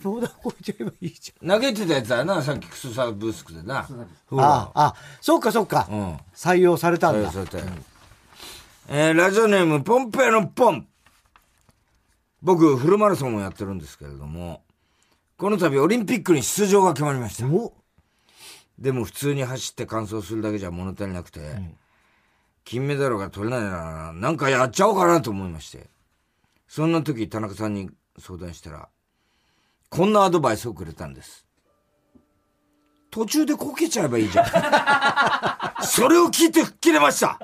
[0.03, 3.79] ボーダー超えちゃえばいいじ投げてたやつだな、さっきクソサブスクでな。
[3.79, 3.87] あ
[4.33, 5.89] あ、あそうかそうか。
[5.91, 7.31] うん採用されたんだ。
[7.31, 7.63] そうそう
[8.89, 10.87] えーラジオネーム、ポンペイのポン。
[12.41, 14.63] 僕、フルマラソンをやってるんですけれども、
[15.37, 17.47] この度オリンピックに出場が決まりました。
[17.47, 17.75] お
[18.79, 21.41] でも普通に走って完走するだけじゃ物足りなくて、
[22.65, 25.91] 金メダルが取れないなら、なんかやっちゃおうかなと思いまして。
[26.69, 28.89] そんな時、田中さんに相談したら、
[29.91, 31.47] こんなアドバイスをくれたんです。
[33.11, 34.47] 途中でこけちゃえばいいじゃん。
[35.87, 37.39] それを聞いて吹っ切れました。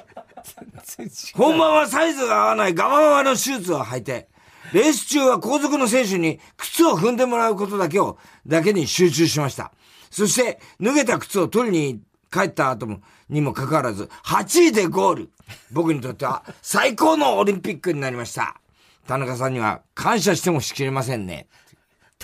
[1.35, 4.29] 本番はサイズが合わないガバガバのシューズを履いて、
[4.73, 9.73] レース中は後続の選手に靴を踏んでもらうことだけを、だけに集中しました。
[10.11, 15.31] そして、脱げた靴を取りに帰った後も、にもかかわらず、8位でゴール。
[15.73, 18.61] 僕にとっては最高のオリンピックになりました。
[19.07, 21.47] 田中さんには感謝してもしきれませんね。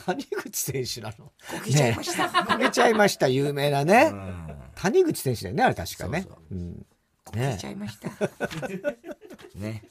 [0.07, 1.27] 谷口選手なの？
[1.27, 1.33] こ
[1.65, 2.45] けちゃいました。
[2.45, 4.13] こけちゃいました、有名なね。
[4.77, 6.27] 谷口選手だよね、あれ確かね。
[6.51, 6.87] うん
[7.35, 8.09] ねいました。
[9.55, 9.85] ね。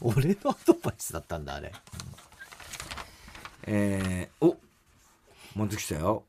[0.00, 1.72] 俺のアドバイスだったんだ、あれ。
[3.66, 4.56] えー、お、
[5.54, 6.24] 持ってきたよ。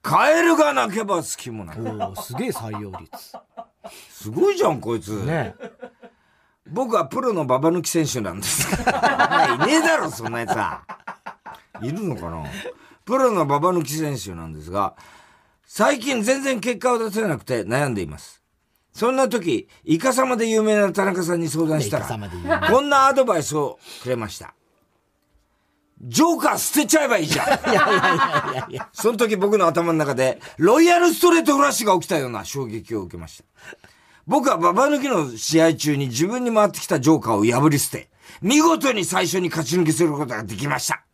[0.00, 1.80] カエルが鳴けば好きもない。
[1.80, 3.36] おおすげえ採用率。
[4.10, 5.24] すごいじゃん、こいつ。
[5.24, 5.54] ね
[6.68, 8.72] 僕はプロのババ抜き選手なんです。
[8.72, 10.82] いねえだろ、そんなやつは。
[11.82, 12.44] いるのかな？
[13.04, 14.94] プロのババ抜き選手なんですが、
[15.66, 18.42] 最近全然結果を出せなくて悩んでいます。
[18.92, 22.06] そんな時、イカ様で有名な田中さんに相談したら、
[22.70, 24.54] こんなアドバイスをくれました。
[26.02, 27.46] ジョーカー捨てちゃえばいいじゃん。
[27.70, 28.88] いやいやいやいや。
[28.92, 33.44] その時僕の頭の中で、ロイヤルストレートフラッシュが起きたような衝撃を受けました。
[34.26, 38.10] 僕はババ抜きの試合中に自分に回ってきたジョーカーを破り捨て、
[38.42, 41.04] 見事に最初に勝ち抜きすることができました。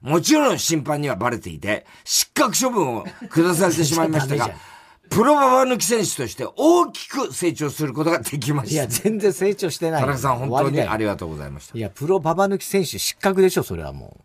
[0.00, 4.50] もちろん審判にはバレていて、失格処分を下されてしまいましたが
[5.10, 9.02] プロババ抜き選手として大きく成長することができまいや、した。
[9.02, 10.00] 全然成長してない。
[10.00, 11.80] 田中さん本当にありりがとうございましたい。
[11.80, 14.16] や、プロババ抜き選手失格でしょ、それはも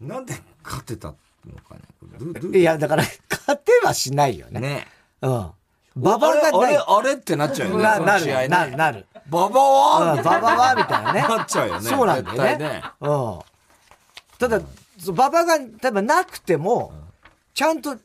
[0.00, 1.14] なんで勝てたの
[1.68, 1.74] か
[2.52, 2.58] ね。
[2.58, 4.60] いや、だから、勝てはしないよね。
[4.60, 4.86] ね
[5.20, 5.50] うん。
[5.96, 6.60] ババが。
[6.60, 7.82] あれ、あれ、ってなっちゃうよね。
[7.82, 9.06] な、そなる、なる、なる。
[9.28, 10.12] ババは？
[10.14, 11.20] うん、ババは、みたいなね。
[11.22, 12.48] なっちゃうよねそうなんだよね。
[12.48, 13.38] 絶対ねうん。
[14.38, 14.60] ただ、
[14.98, 16.92] そうババが、多分なくても、
[17.54, 17.96] ちゃんと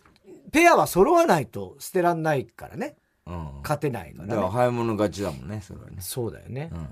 [0.52, 2.96] ペアは揃わないと捨てらんないからね。
[3.26, 3.50] うん。
[3.64, 4.54] 勝てないからだからね。
[4.54, 5.98] 早物勝ちだもんね、それはね。
[6.00, 6.70] そうだよね。
[6.74, 6.88] うん。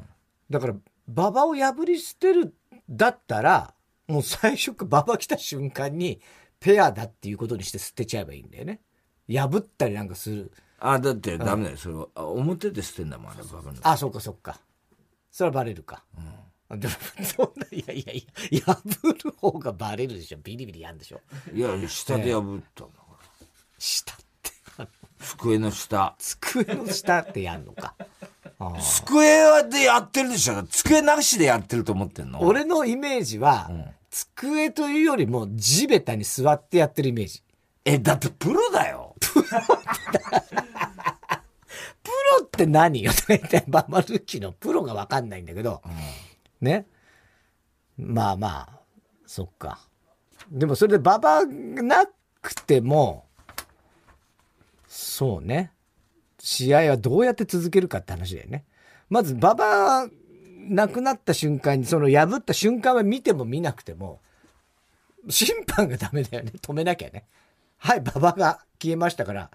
[0.49, 0.75] だから、
[1.07, 2.55] 馬場を破り捨てる
[2.89, 3.73] だったら、
[4.07, 6.21] もう最初から馬場来た瞬間に、
[6.59, 8.81] ペアだっていうことにして捨てちゃえばいいんだよね。
[9.27, 10.51] 破ったりなんかする。
[10.79, 11.77] あ、だってダメだよ。
[11.77, 13.73] それは、あ表で捨てんだもん、あれ、バカの。
[13.81, 14.59] あ、そうかそうか。
[15.31, 16.03] それはバレるか。
[16.17, 16.40] うん。
[16.77, 18.81] でも、そんな、いやいやいや、破
[19.23, 20.37] る方がバレるでしょ。
[20.43, 21.21] ビリビリやんでしょ。
[21.53, 23.17] いや、下で破ったんだから。
[23.77, 24.51] 下って、
[25.19, 26.15] 机の下。
[26.19, 27.95] 机の下ってやんのか。
[28.79, 30.63] 机でやってるでしょ。
[30.63, 32.41] 机なしでやってると思ってんの？
[32.41, 33.71] 俺のイメージは、
[34.09, 37.43] 机というよりも地べたに座ってやってるイメージ。
[37.85, 39.15] え、だってプロだよ。
[39.19, 39.39] プ
[42.39, 43.11] ロって何よ？
[43.27, 45.81] 大体バマルキのプロがわかんないんだけど、
[46.61, 46.85] ね。
[47.97, 48.79] まあまあ、
[49.25, 49.79] そっか。
[50.51, 52.05] でもそれでババな
[52.41, 53.25] くても、
[54.87, 55.71] そうね。
[56.39, 58.65] 試合はどうやって続けるかって話だよね。
[59.09, 60.07] まず、ババ
[60.57, 64.19] なくなった瞬間に、その破った瞬間は見ても見なくても、
[65.29, 66.53] 審判がダメだよね。
[66.61, 67.25] 止めなきゃね。
[67.83, 69.49] はい、馬場が消えましたから、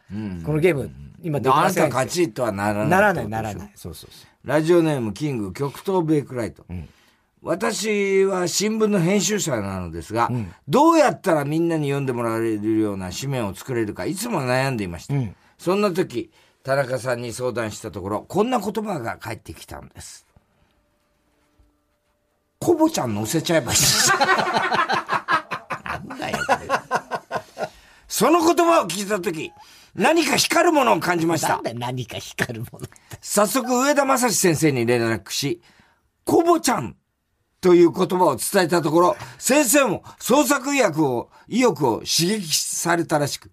[0.45, 0.91] このゲーム、
[1.23, 2.89] 今できあなたません勝ちとはならない。
[2.89, 3.73] ならない、ならない。。
[3.77, 6.67] そうそうそラジオネームキング極東ベイクライト。
[7.41, 10.29] 私は新聞の編集者なのですが、
[10.67, 15.15] どうやったらみんなに読んでもらえるような紙面を作れるかいつも悩んでいました。
[15.57, 16.33] そんな時、
[16.65, 20.27] 田中さんに相談したところ、こんな言葉が返ってきたんです。
[22.59, 23.79] コボちゃん乗せちゃえばいい。
[23.79, 23.83] う。
[25.85, 26.69] なんだよ、これ。
[28.17, 29.53] その言葉を聞いた時、
[29.95, 31.63] 何か光るものを感じましたなん。
[31.65, 32.87] だよ、何か光るもの。
[33.21, 35.61] 早速上田正史先生に連絡し、
[36.25, 36.97] コボちゃん
[37.61, 43.51] という言葉を伝えたところ、先生も創作意欲を、意欲を刺激されたらしく、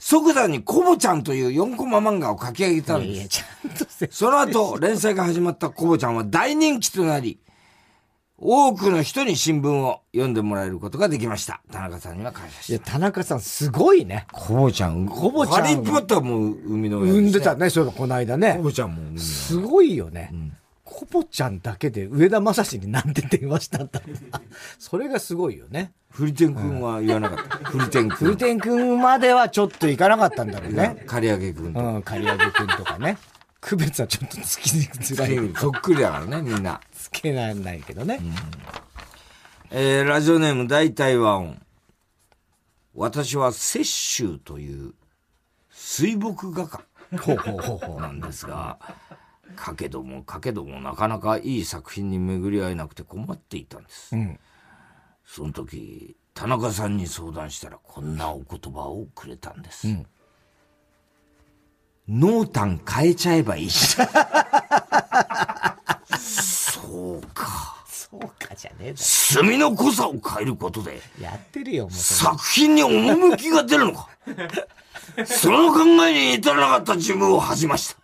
[0.00, 3.38] 即座にコボちゃんという4コマ漫画を書き上げたんいや、です。
[3.38, 7.38] ちゃんとせその後、連載が始まったコボちゃんは大人気となり、
[8.42, 11.60] 多くの人に新聞を読んでもらえることができました。
[11.70, 14.26] 田中さんには感謝いや、して田中さん、すごいね。
[14.32, 18.62] コボちゃん、コボちゃんハリーポッターも生みの親産んでたね、そういえばこの間ねコ。
[18.62, 19.18] ボちゃんも。
[19.18, 20.32] すごいよね。
[20.84, 24.00] コボちゃんだけで上田正史になんて電話したんだ。
[24.78, 25.92] それがすごいよね。
[26.08, 27.56] フリテン君は言わなかった。
[27.70, 28.16] フリテン君。
[28.16, 31.04] フルテン君まではちょっといかなかったんだろうね。
[31.06, 31.80] 刈り上げ君と。
[31.80, 33.18] うん、刈り上げ君とかね。
[33.60, 35.54] 区別はちょっとつきづらい。
[35.56, 36.80] そっくりだからね、みんな。
[36.92, 38.20] つけられないけどね。
[39.70, 41.60] えー、ラジオネーム大体和音。
[42.94, 44.94] 私は雪舟という
[45.70, 46.84] 水墨画家
[47.18, 48.00] ほうほうほうほう。
[48.00, 48.78] なんですが、
[49.56, 54.16] かけどもかけどもなかなかいい作品に巡り合えなくて困っていたんです。
[54.16, 54.38] ん
[55.24, 59.86] その時、田中さんに相談したらこんなお言葉をくれたんです。
[62.10, 63.94] 濃淡変えちゃえばいいし。
[66.18, 67.84] そうか。
[67.86, 71.24] そうかじゃねえだ墨の濃さを変えることで、ろ。
[71.24, 71.90] やってるよ、も。
[71.92, 74.08] 作品に趣が出るのか。
[75.24, 78.00] その考えに至らなかった自分を恥じました。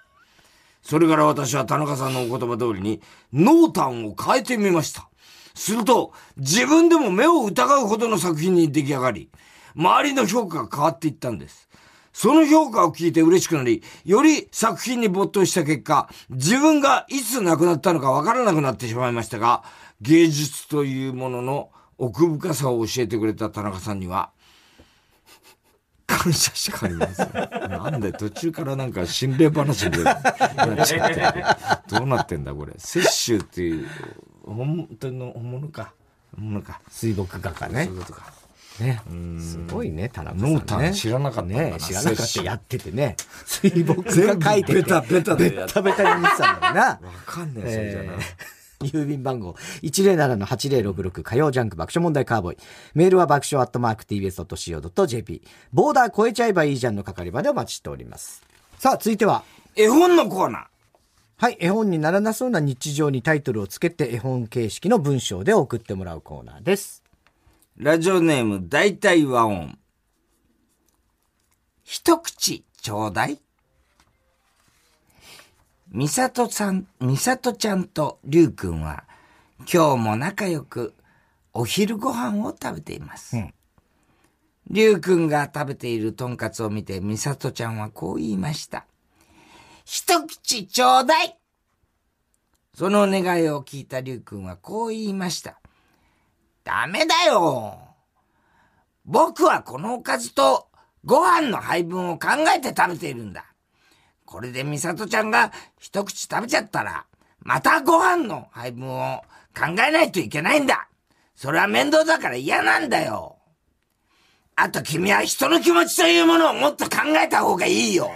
[0.83, 5.09] それから私は田中さんのお言葉通りに、濃淡を変えてみました。
[5.57, 9.31] すると、自分でも目を疑うほどの作品に出来上がり、
[9.75, 11.66] 周りの評価が変わっていったんです。
[12.17, 19.63] その評価を聞いて嬉しくなり、より作品に没頭した結果、自分がいつ亡くなったのかわからなくなってしまいましたが、
[20.01, 24.31] 芸術というものの奥深さを教えてくれた田中さんには、
[26.07, 27.29] 感謝しかありません。
[27.69, 31.45] なんで途中からなんか心霊話でなっちゃって。
[31.99, 32.73] どうなってんだこれ。
[32.79, 33.87] 雪舟っていう、
[34.43, 35.93] 本当の本物か。
[36.35, 36.81] 本物か。
[36.89, 37.95] 水墨画家ねそう。
[37.95, 38.36] いうことか。
[38.81, 39.01] ね。
[39.41, 40.55] すごいね、田中さん、ね。
[40.55, 42.43] 濃淡知らなかったんだなね知らなかった。
[42.43, 43.17] やっててね。
[43.45, 44.75] 水墨画書いてて。
[44.75, 46.81] ベタベタでベタベタに見てたんだよな。
[46.83, 48.13] わかんねえ、それじゃな。
[48.81, 52.59] 郵便番号107-8066火曜ジャンク爆笑問題カーボーイ。
[52.95, 55.43] メールは爆笑アットマーク tbs.co.jp。
[55.73, 58.43] ボーダー超えちゃえばいいじゃんの係までお待ちしております。
[58.79, 60.65] さあ、続いては、絵本のコーナー。
[61.39, 67.03] はい、絵本にならなそうな日常にタイトルをつけて絵本形式の文章で送ってもらうコーナーです。
[67.79, 69.77] ラジオネーム大体和音。
[71.85, 73.39] 一口ちょうだい。
[75.91, 79.05] みさとさん、みさとちゃんとりゅうくんは、
[79.71, 80.95] 今日も仲良く
[81.53, 83.37] お昼ご飯を食べています。
[84.71, 88.87] りゅうくんが食べているとんかつを見て、みさとちゃんはこう言いました。
[89.85, 91.37] 一口ちょうだい
[92.73, 95.61] その願いを聞いたりゅうくんはこう言いました。
[96.67, 97.79] ダメだよ
[99.05, 100.67] 僕はこのおかずと
[101.05, 103.45] ご飯の配分を考えて食べているんだ。
[104.25, 107.07] これで美里ちゃんが一口食べちゃったら、
[107.39, 109.23] またご飯の配分を
[109.57, 110.89] 考えないといけないんだ。
[111.37, 113.37] それは面倒だから嫌なんだよ。
[114.57, 118.11] あと君は人の気持ちというものをもっと考えた方がいいよ。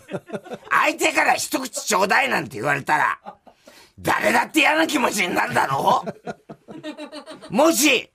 [0.68, 3.18] 相手から一口ちょうだいなんて言われたら、
[4.00, 6.04] 誰だって嫌な気持ちになるだろ
[7.50, 7.54] う？
[7.54, 8.10] もし、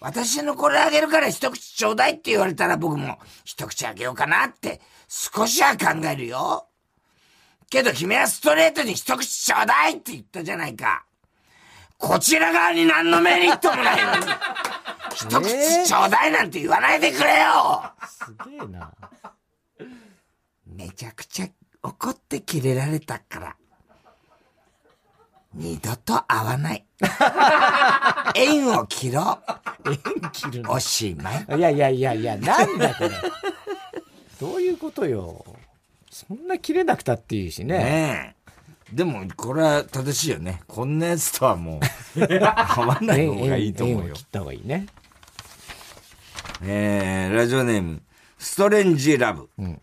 [0.00, 6.68] 私のこれあげるから一口ちょうだいって言われたら僕も一口あげようかなって少しは考えるよ。
[7.68, 11.04] けど君はストレートに一口ちょうだいって言ったじゃないか。
[11.98, 14.26] こちら側に何のメリットもないのに、
[15.14, 18.92] 一口ちょうだいなんて言わないでくれよすげえな。
[20.66, 21.48] めちゃくちゃ
[21.82, 23.56] 怒ってキレられたから。
[25.56, 26.84] 二度と会わない。
[28.36, 29.38] 縁を切ろ
[29.86, 30.72] 縁切るう。
[30.72, 31.46] おしまい。
[31.48, 31.56] の。
[31.56, 33.10] いやいやいやいや、なんだこれ。
[34.38, 35.44] どういうことよ。
[36.10, 37.78] そんな切れなくたっていいしね。
[37.78, 38.34] ね
[38.92, 38.94] え。
[38.94, 40.60] でも、これは正しいよね。
[40.66, 41.80] こんなやつとはも
[42.16, 44.22] う、 会わない方がいいと思うよ縁を切。
[44.22, 44.86] った方がいいね。
[46.62, 48.02] えー、ラジオネーム、
[48.38, 49.48] ストレンジラブ。
[49.62, 49.80] ん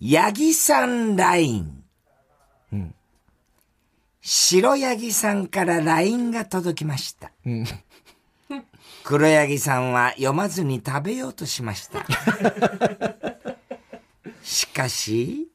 [0.00, 1.83] ヤギさんライン。
[4.24, 7.30] ん白ヤギさんから LINE が届きました。
[7.44, 7.64] うん。
[9.04, 12.06] 黒ヤギさんは読まずに食べようとしました。
[14.42, 15.48] しかし、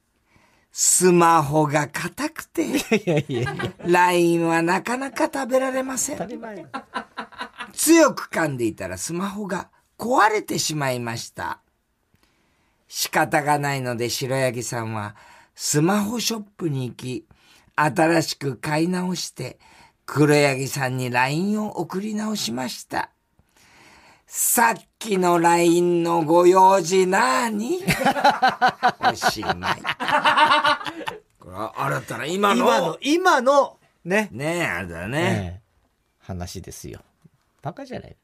[0.71, 2.67] スマホが硬くて、
[3.85, 6.17] LINE はなかなか食べられません。
[7.73, 11.59] 強く噛んでいたらスマホが壊れてしまいました。
[12.87, 15.15] 仕方がないので白柳さんは
[15.55, 17.25] スマホショップに行き、
[17.83, 19.59] 新しく買い直して
[20.05, 23.09] 黒柳さんに LINE を送り直しました。
[24.25, 27.79] さっきの LINE のご用事なーに？
[29.11, 29.81] おしまい。
[31.39, 32.65] これは新たな今の？
[32.65, 34.29] 今の、今の、ね。
[34.31, 35.19] ねえ、あれだね。
[35.55, 35.69] ええ
[36.19, 37.01] 話ですよ。
[37.63, 38.15] バカじゃない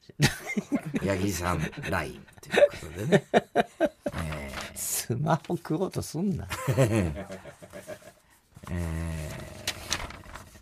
[1.04, 3.24] 八木さん LINE ということでね。
[4.76, 6.46] スマホ食おうとすんな。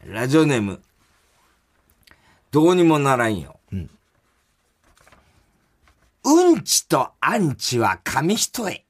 [0.07, 0.83] ラジオネーム、
[2.51, 3.59] どうにもならんよ。
[3.73, 3.89] ん
[6.25, 8.85] うんちとアンチは紙一重。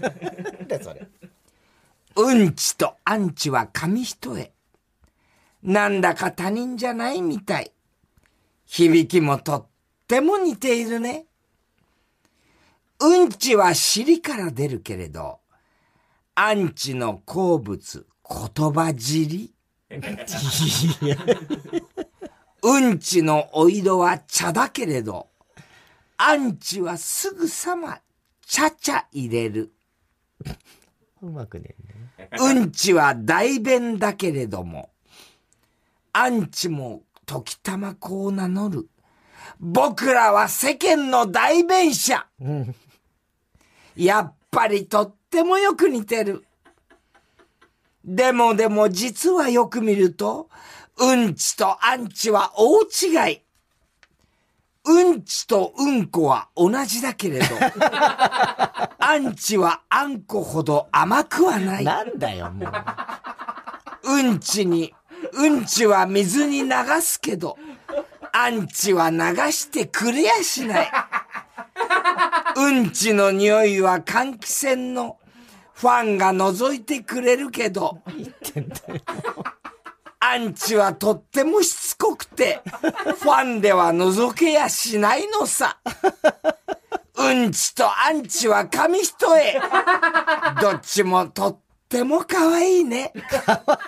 [0.00, 1.06] なんだそれ。
[2.16, 4.52] うんちとアンチは紙一重。
[5.62, 7.72] なんだか他人じゃないみたい。
[8.66, 9.66] 響きもとっ
[10.06, 11.26] ても似ているね。
[13.00, 15.40] うんちは尻から出るけれど、
[16.36, 19.52] アンチの好物、言葉尻？
[22.62, 25.28] うんちのお色は茶だけれど、
[26.16, 28.00] アンチはすぐさま、
[28.46, 29.72] ちゃちゃ入れる。
[31.22, 31.74] うまくね
[32.38, 34.90] うんちは代弁だけれども、
[36.12, 38.88] アンチも時たまこう名乗る。
[39.60, 42.26] 僕らは世間の代弁者。
[42.40, 42.74] うん。
[43.96, 46.44] やっぱりとってもよく似てる。
[48.04, 50.48] でもでも実はよく見ると、
[50.98, 53.40] うんちとアンチは大違い。
[54.86, 57.46] うんちとうんこは同じだけれど、
[58.98, 61.84] アンチはあんこほど甘くはない。
[61.84, 64.12] なんだよ、もう。
[64.18, 64.92] うんちに、
[65.32, 67.56] うんちは水に流すけど、
[68.32, 69.16] アンチは流
[69.50, 70.90] してくれやしない。
[72.56, 75.16] うんちの匂いは換気扇の
[75.74, 77.98] ファンが覗いてくれるけど、
[80.20, 85.78] アンチはとってもしつこくて、ファンでは覗けやしないのさ。
[87.16, 89.60] うんちとアンチは紙一重。
[90.60, 91.58] どっちもとっ
[91.88, 93.12] ても可愛いね。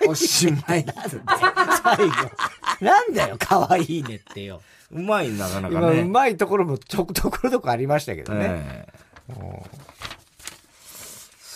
[0.08, 0.86] おしまい。
[1.82, 2.14] 最後。
[2.80, 4.60] なんだよ、可愛いねってよ。
[4.92, 6.00] うまい、なかな今、かね。
[6.02, 8.46] うまいところもちょ、ところどころありましたけどね。
[8.48, 9.06] ええ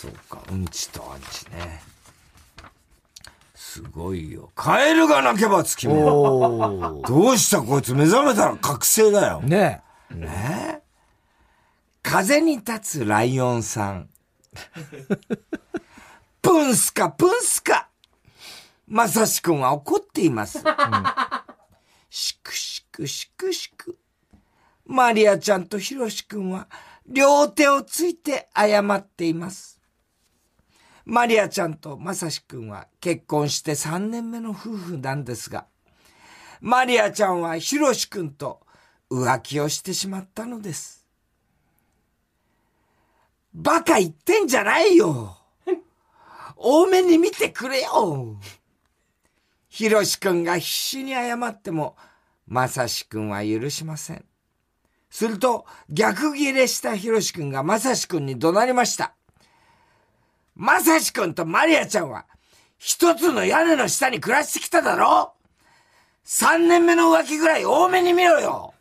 [0.01, 1.79] そうか、うんちとアンチね。
[3.53, 4.49] すごいよ。
[4.55, 7.03] カエルが鳴けば月も。
[7.07, 9.41] どうしたこいつ目覚めたら覚醒だよ。
[9.41, 10.81] ねね
[12.01, 14.09] 風に立つライオンさん。
[16.41, 17.87] プンスカ、プンスカ。
[18.87, 20.63] まさしくんは怒っています。
[22.09, 23.99] しくしくしくしく。
[24.87, 26.67] マリアちゃんとヒロシくんは
[27.05, 29.79] 両手をついて謝っています。
[31.11, 35.65] マリアちゃんとまさしくんは結婚して3年目の夫婦なんですが、
[36.61, 38.61] マリアちゃんはヒロシくんと
[39.11, 41.05] 浮気をしてしまったのです。
[43.53, 45.35] バカ言ってんじゃないよ。
[46.55, 48.37] 多めに見てくれよ。
[49.67, 51.97] ひろしくんが必死に謝っても、
[52.47, 54.23] まさしくんは許しません。
[55.09, 59.13] すると、逆ギレしたひろしくんがまさしくんに怒鳴りました。
[60.61, 62.27] まさしくんとマリアちゃんは、
[62.77, 65.33] 一つの屋根の下に暮らしてきただろ？
[66.23, 68.75] 三年目の浮気ぐらい多めに見ろよ。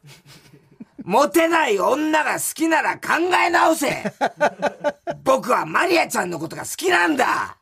[1.05, 4.13] モテない女が好きなら考え直せ。
[5.25, 7.57] 僕はマリアちゃんのことが好きなんだ。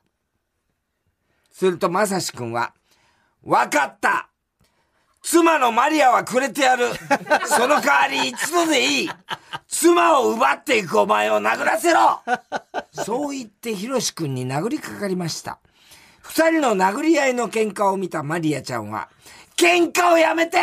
[1.52, 2.74] するとまさしくんは、
[3.44, 4.27] わかった。
[5.22, 6.86] 妻のマリアはくれてやる。
[7.46, 9.10] その代わり一度でいい。
[9.66, 12.20] 妻を奪っていくお前を殴らせろ。
[12.92, 15.58] そう言ってヒロシ君に殴りかかりました。
[16.22, 19.08] 二人の殴り合いの喧嘩を見たマリアちゃんは、
[19.56, 20.58] 喧嘩をやめて。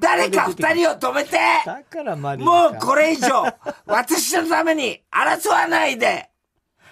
[0.00, 1.38] 誰か二人を止めて。
[2.44, 3.44] もうこれ以上、
[3.86, 6.28] 私のために争わないで。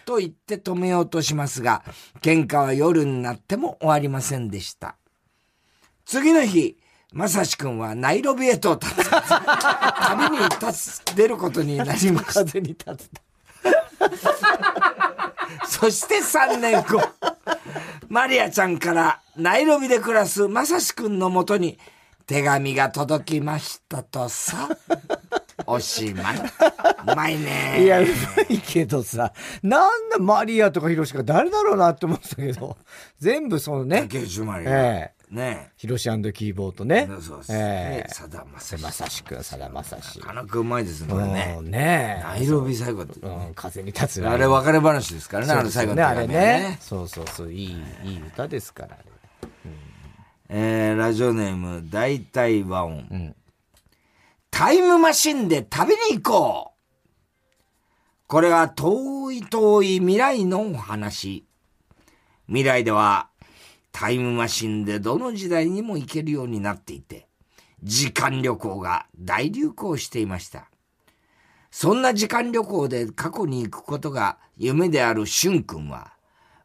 [0.05, 1.83] と言って止めようとしますが、
[2.23, 4.97] 喧嘩は夜になっても終わりませんでした。
[6.07, 6.77] 次の日、
[7.13, 12.45] まさしくんはナイロビへと旅に立つ、出ることになりました。
[12.45, 13.11] 風に立つ。
[15.81, 17.03] そして3年後、
[18.09, 21.77] マリアちゃんからナイロビで暮らすまさしくんのもとに
[22.25, 24.69] 手紙が届きましたとさ。
[25.67, 26.37] おしまい。
[26.39, 27.83] うまいね。
[27.83, 28.11] いや、うま
[28.49, 29.33] いけどさ、
[29.63, 32.77] なんだマリアとかヒロシか誰だろうなって思ってたけど、
[33.19, 34.03] 全部そのね。
[34.03, 34.71] 竹内マリア。
[34.71, 37.09] ええねヒロシキーボードね。
[37.21, 38.83] そうですええさだまさし。
[38.83, 40.21] まさしくん、さだまさし。
[40.21, 41.59] なかなかうまいですね、これね。
[41.63, 43.19] ねナイロビ最後って。
[43.21, 44.27] うん、風に立つ。
[44.27, 46.03] あれ別れ話ですからね、あれ最後ね。
[46.03, 46.79] あれね。
[46.81, 48.99] そうそうそう、いい、いい歌ですから。
[50.49, 53.09] えー、ラジオネーム、大体和音。
[53.11, 53.37] うん、
[54.51, 56.77] タイムマシンで旅に行こう
[58.29, 61.45] これは遠い遠い未来のお話。
[62.49, 63.29] 未来では
[63.99, 67.29] タイムマシンでどの時代にも行けるようになっていて、
[67.83, 70.71] 時間旅行が大流行していました。
[71.71, 76.13] そんな時間旅行で過去に行くことが夢であるしゅんくんは、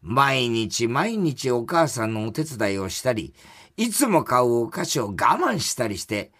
[0.02, 3.34] 毎日毎日お母さんのお手伝いをしたり、
[3.78, 6.34] いつも買うお菓子を我慢したりして、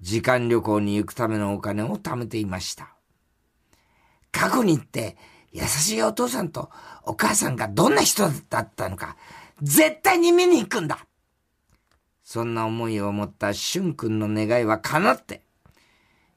[0.00, 2.94] 時間旅行に行くためのお金を貯めていました。
[4.32, 5.18] 過去に行って、
[5.52, 6.70] 優しいお父さんと
[7.04, 9.18] お母さんがどんな人だったのか、
[9.62, 11.04] 絶対に見に行くんだ
[12.22, 15.42] そんな思いを持ったしゅんくんの願いは叶って、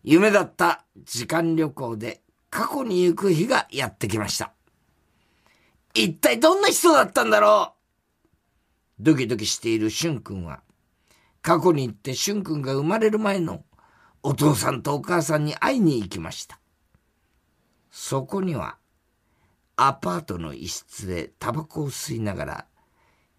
[0.04, 4.54] 夢だった時間旅行で過去に行く日がやってきました。
[5.94, 7.76] 一体どんな人だったんだろ
[9.00, 9.04] う？
[9.04, 10.62] ドキドキしているしゅんくんは、
[11.42, 13.64] 過去に行ってしゅんくんが生まれる前の
[14.24, 16.60] お父さんとお母さんに会いに行きました。
[17.92, 18.78] そこには、
[19.76, 22.66] アパートの一室でタバコを吸いながら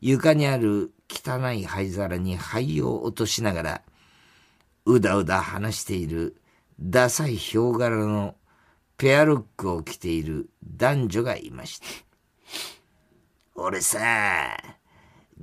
[0.04, 3.82] 床にある汚い灰皿に灰を落としながら、
[4.84, 6.36] うだうだ話している
[6.80, 8.34] ダサいヒョウ柄の
[8.96, 11.86] ペアルックを着ている男女がいました。
[13.54, 14.56] 俺さ、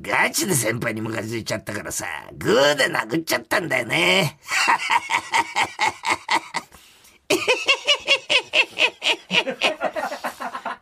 [0.01, 2.05] ガチで先輩にムカついちゃったからさ、
[2.37, 4.37] グーで殴っちゃったんだよね。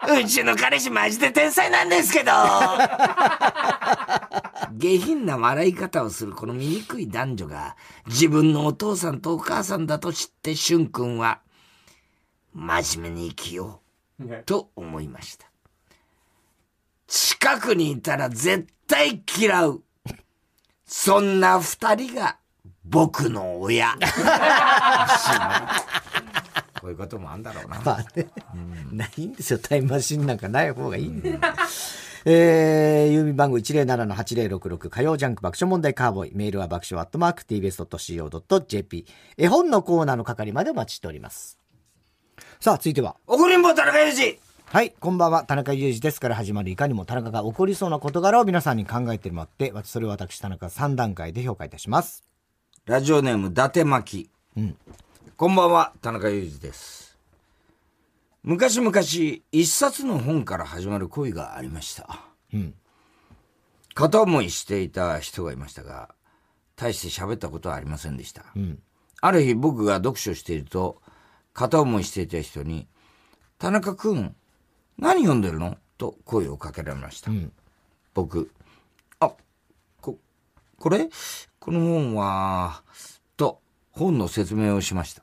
[0.07, 2.31] うちの彼氏マジで天才なんですけど
[4.73, 11.41] 下品な笑い方をするこの醜い男女が自分のお父さんとお母さんだと知ってしゅんくんは
[12.53, 13.81] 真面目に生きよ
[14.19, 15.47] うと思いました。
[17.07, 19.83] 近くにいたら絶対嫌う。
[20.85, 22.37] そんな二人が
[22.83, 23.95] 僕の親。
[26.87, 27.81] こういうこともあんだろうな。
[27.83, 28.27] まあね、
[28.89, 29.59] うん、ないんですよ。
[29.59, 31.39] タイムマシンなんかない方がいいんだよ。
[32.23, 36.31] えー、郵便番号107-8066火曜ジャンク爆笑問題カーボーイ。
[36.33, 39.05] メールは爆笑アットマーク tbs.co.jp。
[39.37, 41.59] 絵本のコーナーの係までお待ちしております。
[42.61, 43.17] さあ、続いては。
[43.27, 45.43] 怒りんぼ田中裕二はい、こんばんは。
[45.43, 52.23] 田中裕二ですから始まるいかにも田中が起こりそうな事柄を皆さんに考えてもらって、それを私田中3段階で評価いたします。
[52.85, 54.29] ラジオネーム伊達巻。
[54.55, 54.77] うん。
[55.39, 57.15] こんばんは、田中裕二です。
[58.41, 58.91] 昔々、
[59.51, 62.21] 一冊の本から始まる恋がありました。
[62.55, 62.73] うん。
[63.93, 66.09] 片思いしていた人がいましたが、
[66.75, 68.45] 大して喋ったことはありませんでした。
[68.55, 68.79] うん。
[69.21, 71.03] ある日僕が読書していると、
[71.53, 72.87] 片思いしていた人に、
[73.59, 74.35] 田中くん、
[74.97, 75.77] 何読んでるの？
[75.99, 77.29] と声をかけられました。
[77.29, 77.53] うん、
[78.15, 78.49] 僕、
[79.19, 79.33] あ、
[80.01, 80.17] こ、
[80.79, 81.07] これ？
[81.59, 82.81] この本は、
[83.35, 83.61] と
[83.91, 85.21] 本の説明をしました。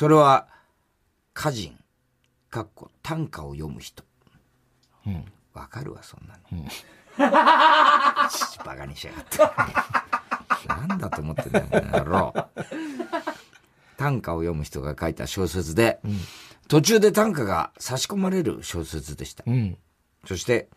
[0.00, 0.48] それは、
[1.36, 1.76] 歌人、
[2.48, 4.02] かっこ短歌を読む人。
[5.52, 6.64] わ、かるわ、そんなの。
[8.64, 10.66] バカにしやがって。
[10.68, 12.34] なんだと思ってんだよ、この野郎。
[13.98, 16.00] 短歌を読む人が書いた小説で、
[16.66, 19.44] 途中で短歌が差し込まれる小説でした。
[19.46, 19.76] うん。
[20.24, 20.70] そして、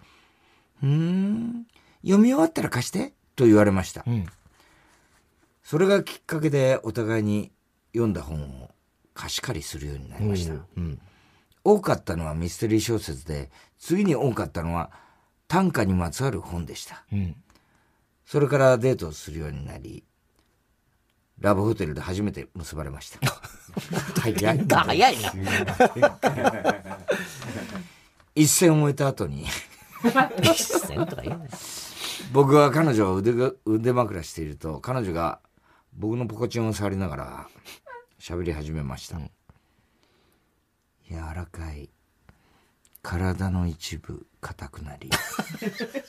[0.82, 1.66] うーん、
[2.02, 4.02] 読み終わったら貸してと言われました。
[4.02, 4.28] ん
[5.64, 7.54] それがきっかけでお互いに
[7.94, 8.73] 読んだ本を
[9.14, 10.54] 貸し借りするようになりました。
[10.54, 11.00] うん。
[11.64, 13.50] 多かったのはミステリー小説で、
[13.80, 14.92] 次に多かったのは
[15.48, 17.04] 短歌にまつわる本でした。
[17.12, 17.36] うん。
[18.26, 20.04] それからデートをするようになり、
[21.40, 23.20] ラブホテルで初めて結ばれました。
[24.20, 24.80] 早いな。
[24.80, 25.34] 早いな。
[28.36, 29.46] 一戦を終えた後に、
[30.42, 31.50] 一銭とか言うね。
[32.32, 35.40] 僕は彼女を腕が腕枕していると、彼女が
[35.94, 37.48] 僕のポコチンを触りながら
[38.24, 39.18] 喋り始めました。
[41.10, 41.90] 柔らかい
[43.02, 45.10] 体の一部硬くなり、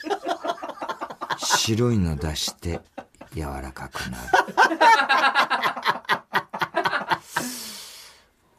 [1.37, 2.79] 白いの出して
[3.33, 4.29] 柔らかくなる。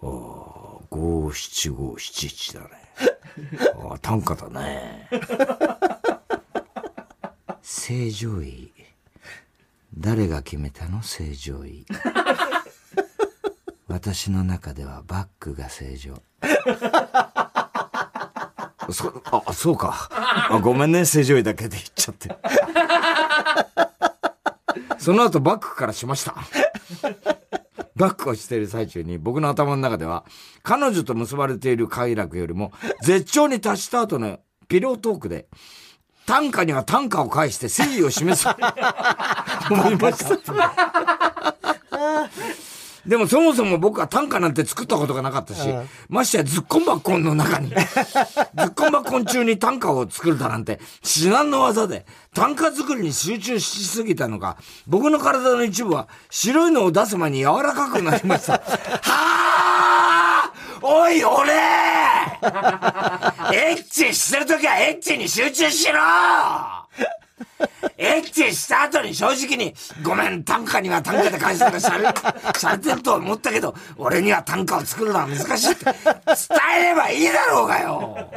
[0.07, 2.69] おー五七五七一だね。
[3.89, 5.09] ああ、短歌だね。
[7.63, 8.71] 正常位。
[9.97, 11.03] 誰が決めたの？
[11.03, 11.87] 正常位。
[13.89, 16.15] 私の中ではバックが正常。
[18.93, 20.09] そ、あ、そうか。
[20.11, 22.37] あごめんね、正常位だけで言っちゃって。
[24.99, 26.35] その後バックからしました。
[27.97, 30.25] バックをしている最中に僕の頭の中では、
[30.63, 32.73] 彼女と結ばれている快楽よりも、
[33.03, 35.47] 絶頂に達した後のピロートークで、
[36.27, 38.49] 短歌には短歌を返して誠意を示す。
[39.71, 40.37] 思いました。
[43.07, 45.69] でもそもそも僕は短歌なんて作ったことがなかったし、
[46.09, 52.05] ましてやズッコンバッコンの中に、 ズッコンバッコン中に短歌を作るだなんて至難の技で、
[52.35, 58.55] 短歌作りに集中しすぎたのか、僕の体の一部は白いのを出す前に柔らかくなりました。
[58.59, 58.61] は
[59.03, 60.53] あ
[60.83, 61.53] おい俺！
[63.53, 66.76] エッチしてるときはエッチに集中しろ
[67.99, 72.05] エッチした後に正直に、ごめん、短歌には短歌で返すのがしゃれ、
[72.59, 75.95] しゃてると思ったけど、俺には短歌を作るのは難しいって伝
[76.81, 78.29] えればいいだろうがよ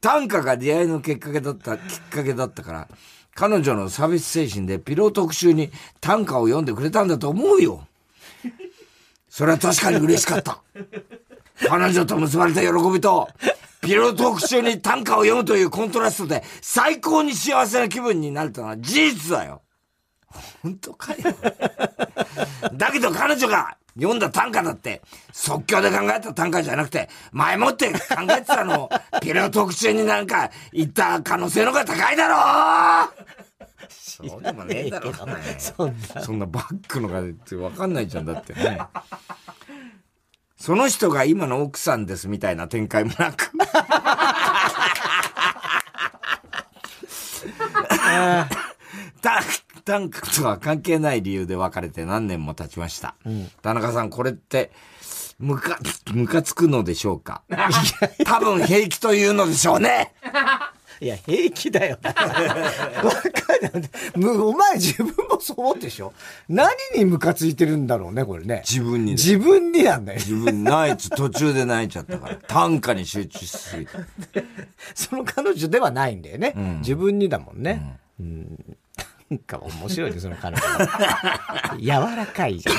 [0.00, 2.88] 短歌が出会いのきっかけだった、きっかけだったから、
[3.34, 7.86] 彼女のサービス精神でピロー特集に短歌を読んでくれたんだと思うよ。
[9.28, 10.62] それは確かに嬉しかった。
[11.68, 13.28] 彼女と結ばれた喜びと、
[13.86, 19.62] ピロートーク中に短歌を読むというコントラストで最高に幸せな気分になれたのは事実だよ。
[20.62, 21.18] 本当かよ。
[22.74, 27.98] だけど彼女が読んだ短歌だって即興で考えた短歌じゃなくて前もって考
[28.30, 28.90] えてたのを
[29.22, 33.12] ピロートーク中になんか言った可能性の方が高いだろ
[33.88, 35.12] そうでもねえだろ。
[35.58, 36.22] そんな。
[36.22, 38.80] そんなバックのがってわかんないじゃんだってね。
[40.58, 43.50] その人が今の奥さんですみたいな展開もなく。
[49.20, 49.40] た、
[49.84, 53.14] 短歌とは関係ない理由で別れて何年も経ちました。
[53.62, 54.70] 田中さん、これって、
[55.38, 55.78] むか、
[56.12, 57.42] むかつくのでしょうか？
[58.24, 60.14] 多分平気というのでしょうね
[61.00, 61.98] いや、平気だよ。
[62.04, 66.12] わかんないむお前自分もそう思ってでしょ？
[66.48, 68.62] 何にムカついてるんだろうね、これね。
[68.68, 70.18] 自分にね自分になんだよ。
[70.18, 72.36] 自分泣いちゃ、途中で泣いちゃったから。
[72.48, 74.44] 短歌に集中しすぎて。
[74.94, 76.54] その彼女ではないんだよね。
[76.80, 77.98] 自分にだもんね。
[78.18, 78.58] うん。
[79.28, 81.78] なんか面白いね、その彼女。
[81.78, 82.78] 柔らかいじゃね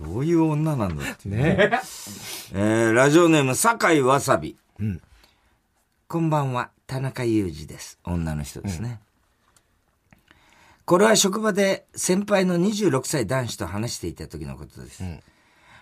[0.00, 1.38] どういう女なんだってね。
[1.56, 1.70] ね。
[2.52, 4.56] えー、ラジオネーム、酒井わさび。
[6.14, 7.98] こんばんは、田中裕二です。
[8.04, 9.00] 女の人ですね。
[10.84, 15.02] これは職場で先輩の26歳男子と話していた時のことです。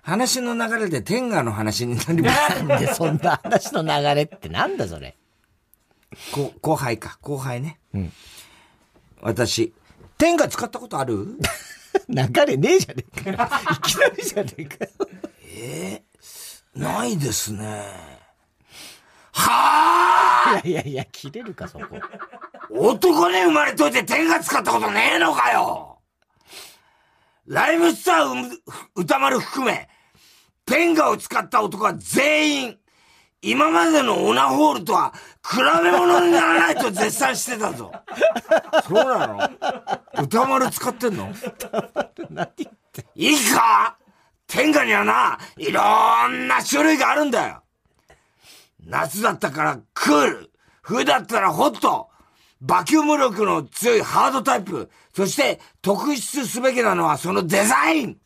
[0.00, 2.62] 話の流れで天下の話になりました。
[2.64, 5.16] なんでそんな話の流れってなんだそれ。
[6.32, 7.78] こ後輩か、後輩ね。
[9.20, 9.74] 私、
[10.16, 11.26] 天下使ったことある？
[12.08, 13.36] 流れねえじゃねえかよ。
[13.70, 16.00] いきなりじゃねえかよ。
[16.74, 18.21] ないですね。
[19.32, 21.86] はあいやいやいや、切れるか、そこ。
[22.70, 25.98] 男に生まれといて天が使ったことねえのかよ
[27.46, 28.58] ライムスター
[28.94, 29.88] 歌丸含め、
[30.64, 32.78] 天下を使った男は全員、
[33.42, 35.12] 今までのオナホールとは
[35.44, 37.90] 比べ物にならないと絶賛してたぞ。
[38.86, 40.22] そうなの？
[40.22, 41.32] 歌丸使ってんの？
[42.30, 43.04] 何言って。
[43.16, 43.96] いいか？
[44.46, 45.80] 天下にはな、いろ
[46.28, 47.62] んな種類があるんだよ。
[48.86, 50.50] 夏だったからクール。
[50.82, 52.08] 冬だったらホット。
[52.60, 54.90] バキューム力の強いハードタイプ。
[55.14, 58.16] そして特筆すべきなのはそのデザイン。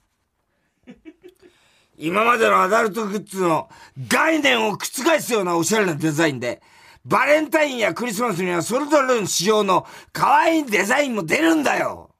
[1.98, 3.70] 今までのアダルトグッズの
[4.08, 6.60] 概念を覆すようなおしゃれなデザインで、
[7.06, 12.10] バレンタインやクリスマスにはそれぞれの仕様の可愛いデザインも出るんだよ。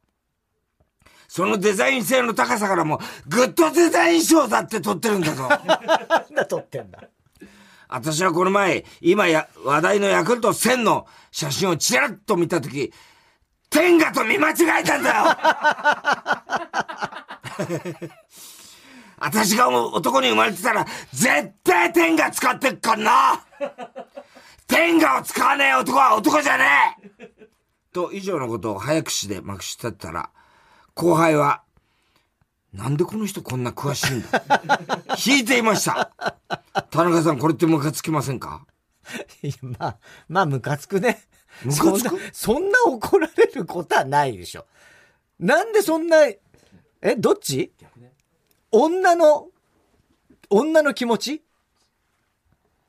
[1.29, 5.49] そのデザイン性の高さからも、グッドデザイン賞だって取ってるんだぞ。
[6.09, 7.03] なんだ撮ってんだ。
[7.97, 12.93] 私はこの前、今や話題のヤクルト1000の写真をちらっと見たとき、
[13.71, 15.25] 天下と見間違えたんだよ。
[19.17, 20.85] 私が男に生まれてたら、
[21.15, 23.43] 絶対天下使ってっかんな。
[24.67, 27.39] 天下を使わねえ男は男じゃねえ。
[27.95, 30.29] と、以上のことを早口でまくし立ったら、
[30.93, 31.63] 後輩は、
[32.73, 34.43] なんでこの人こんな詳しいんだ？
[35.27, 36.13] 引いていました。
[36.91, 38.67] 田中さん、これってムカつきませんか？
[39.43, 39.99] いや、まあ、
[40.29, 41.23] まあ、ムカつくね。
[41.65, 42.21] ムカつく？
[42.33, 44.67] そんな怒られることはないでしょ。
[45.39, 46.39] なんでそんな、え、
[47.17, 47.73] どっち？
[48.71, 49.49] 女の、
[50.51, 51.43] 女の気持ち？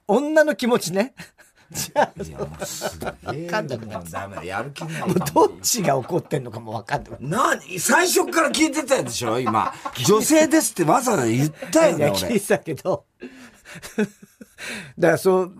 [0.07, 1.13] 女の気持ちね。
[1.72, 3.47] じゃあ、いや、もうすげえ。
[3.47, 5.01] かんなくなっダメだ、やる気ない。
[5.07, 7.11] もうどっちが怒ってんのかもわかんない。
[7.20, 9.39] な、最初から聞いてたでしょ？
[9.39, 9.74] 今。
[10.05, 12.11] 女性ですってわざわざ言ったよね。
[12.11, 13.05] 聞いてたけど。
[14.97, 15.53] だからそう、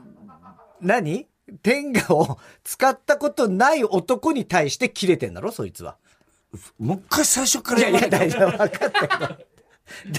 [0.82, 1.28] 何？
[1.64, 5.98] 天下を使ったことない男に対して切れてんだろそいつは。
[6.78, 8.58] もう一回最初からいやいや、大丈夫。
[8.58, 9.38] 分かったよ。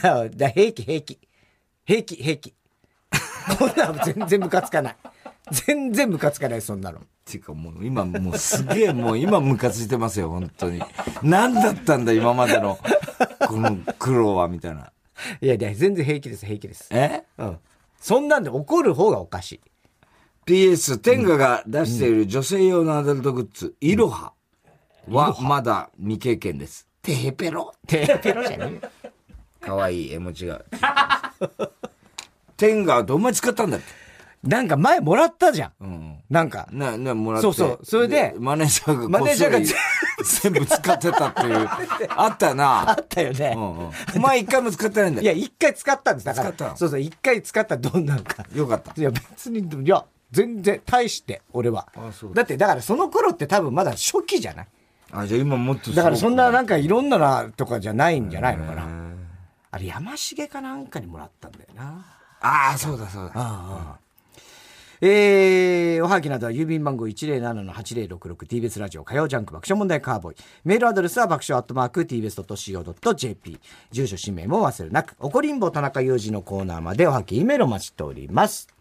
[0.03, 1.19] だ、だ、平気、平気。
[1.85, 2.55] 平気、平気。
[3.59, 4.97] こんなの全然ムカつかない。
[5.51, 6.99] 全然ムカつかない、そんなの。
[6.99, 10.83] っていうかもう今もうすげえもう今ムカついてますよ、本当に。
[11.23, 12.79] 何だったんだ、今までの、
[13.47, 14.93] この苦労は、みたいな。
[15.41, 16.89] いやいや、全然平気です、平気です。
[16.91, 17.25] え？
[17.39, 17.59] うん。
[18.01, 19.61] そんなんで怒る方がおかしい。
[20.47, 24.33] PS、天下が出している女性用のアダルトグッズ、いろは
[25.11, 26.87] はまだ未経験です。
[27.03, 27.75] テヘペロ？
[27.87, 29.11] テヘペロじゃねえ
[29.61, 30.63] かわいい絵文字が。
[32.57, 33.87] 天下はどんまに使ったんだっけ？
[34.43, 35.73] なんか前もらったじゃん。
[35.81, 36.17] うん。
[36.31, 36.69] なんか。
[36.71, 37.43] な、な、もらって。
[37.43, 37.85] そうそう。
[37.85, 39.59] それで、マネージャーが、マネージャーが
[40.43, 41.69] 全部使ってたっていう。
[42.17, 42.91] あったな。
[42.91, 43.53] あったよね。
[43.57, 43.91] うんうん。
[44.17, 46.27] お前一回も使ってないんだいや、一回使ったんです。
[46.27, 46.53] だから。
[46.53, 48.45] 使ったそうそう、一回使ったらどんなんか。
[48.55, 48.93] よかった。
[48.97, 51.89] いや、別に、いや、全然、大して、俺は。
[51.97, 54.67] あそうだって、だからその頃って多分まだ初期じゃない？
[55.11, 58.87] あ、じゃあ今もっとだからそんななんかいろんななとかじゃないんじゃないのかな。
[59.71, 62.05] あれ、山重かなんかにもらったんだよな。
[62.41, 63.33] ああ、そうだそうだ。
[63.35, 64.08] ああ。
[65.01, 70.37] えー、おはぎなどは郵便番号 107-8066TBS ラジオ火曜ジャンク爆笑問題カーボーイ。
[70.65, 73.61] メールアドレスは爆笑アットマーク TBS.CO.JP。
[73.93, 78.78] 住所氏名も忘れなく、怒りんぼ田中裕二のコーナーまでおはぎメールを待ちしております。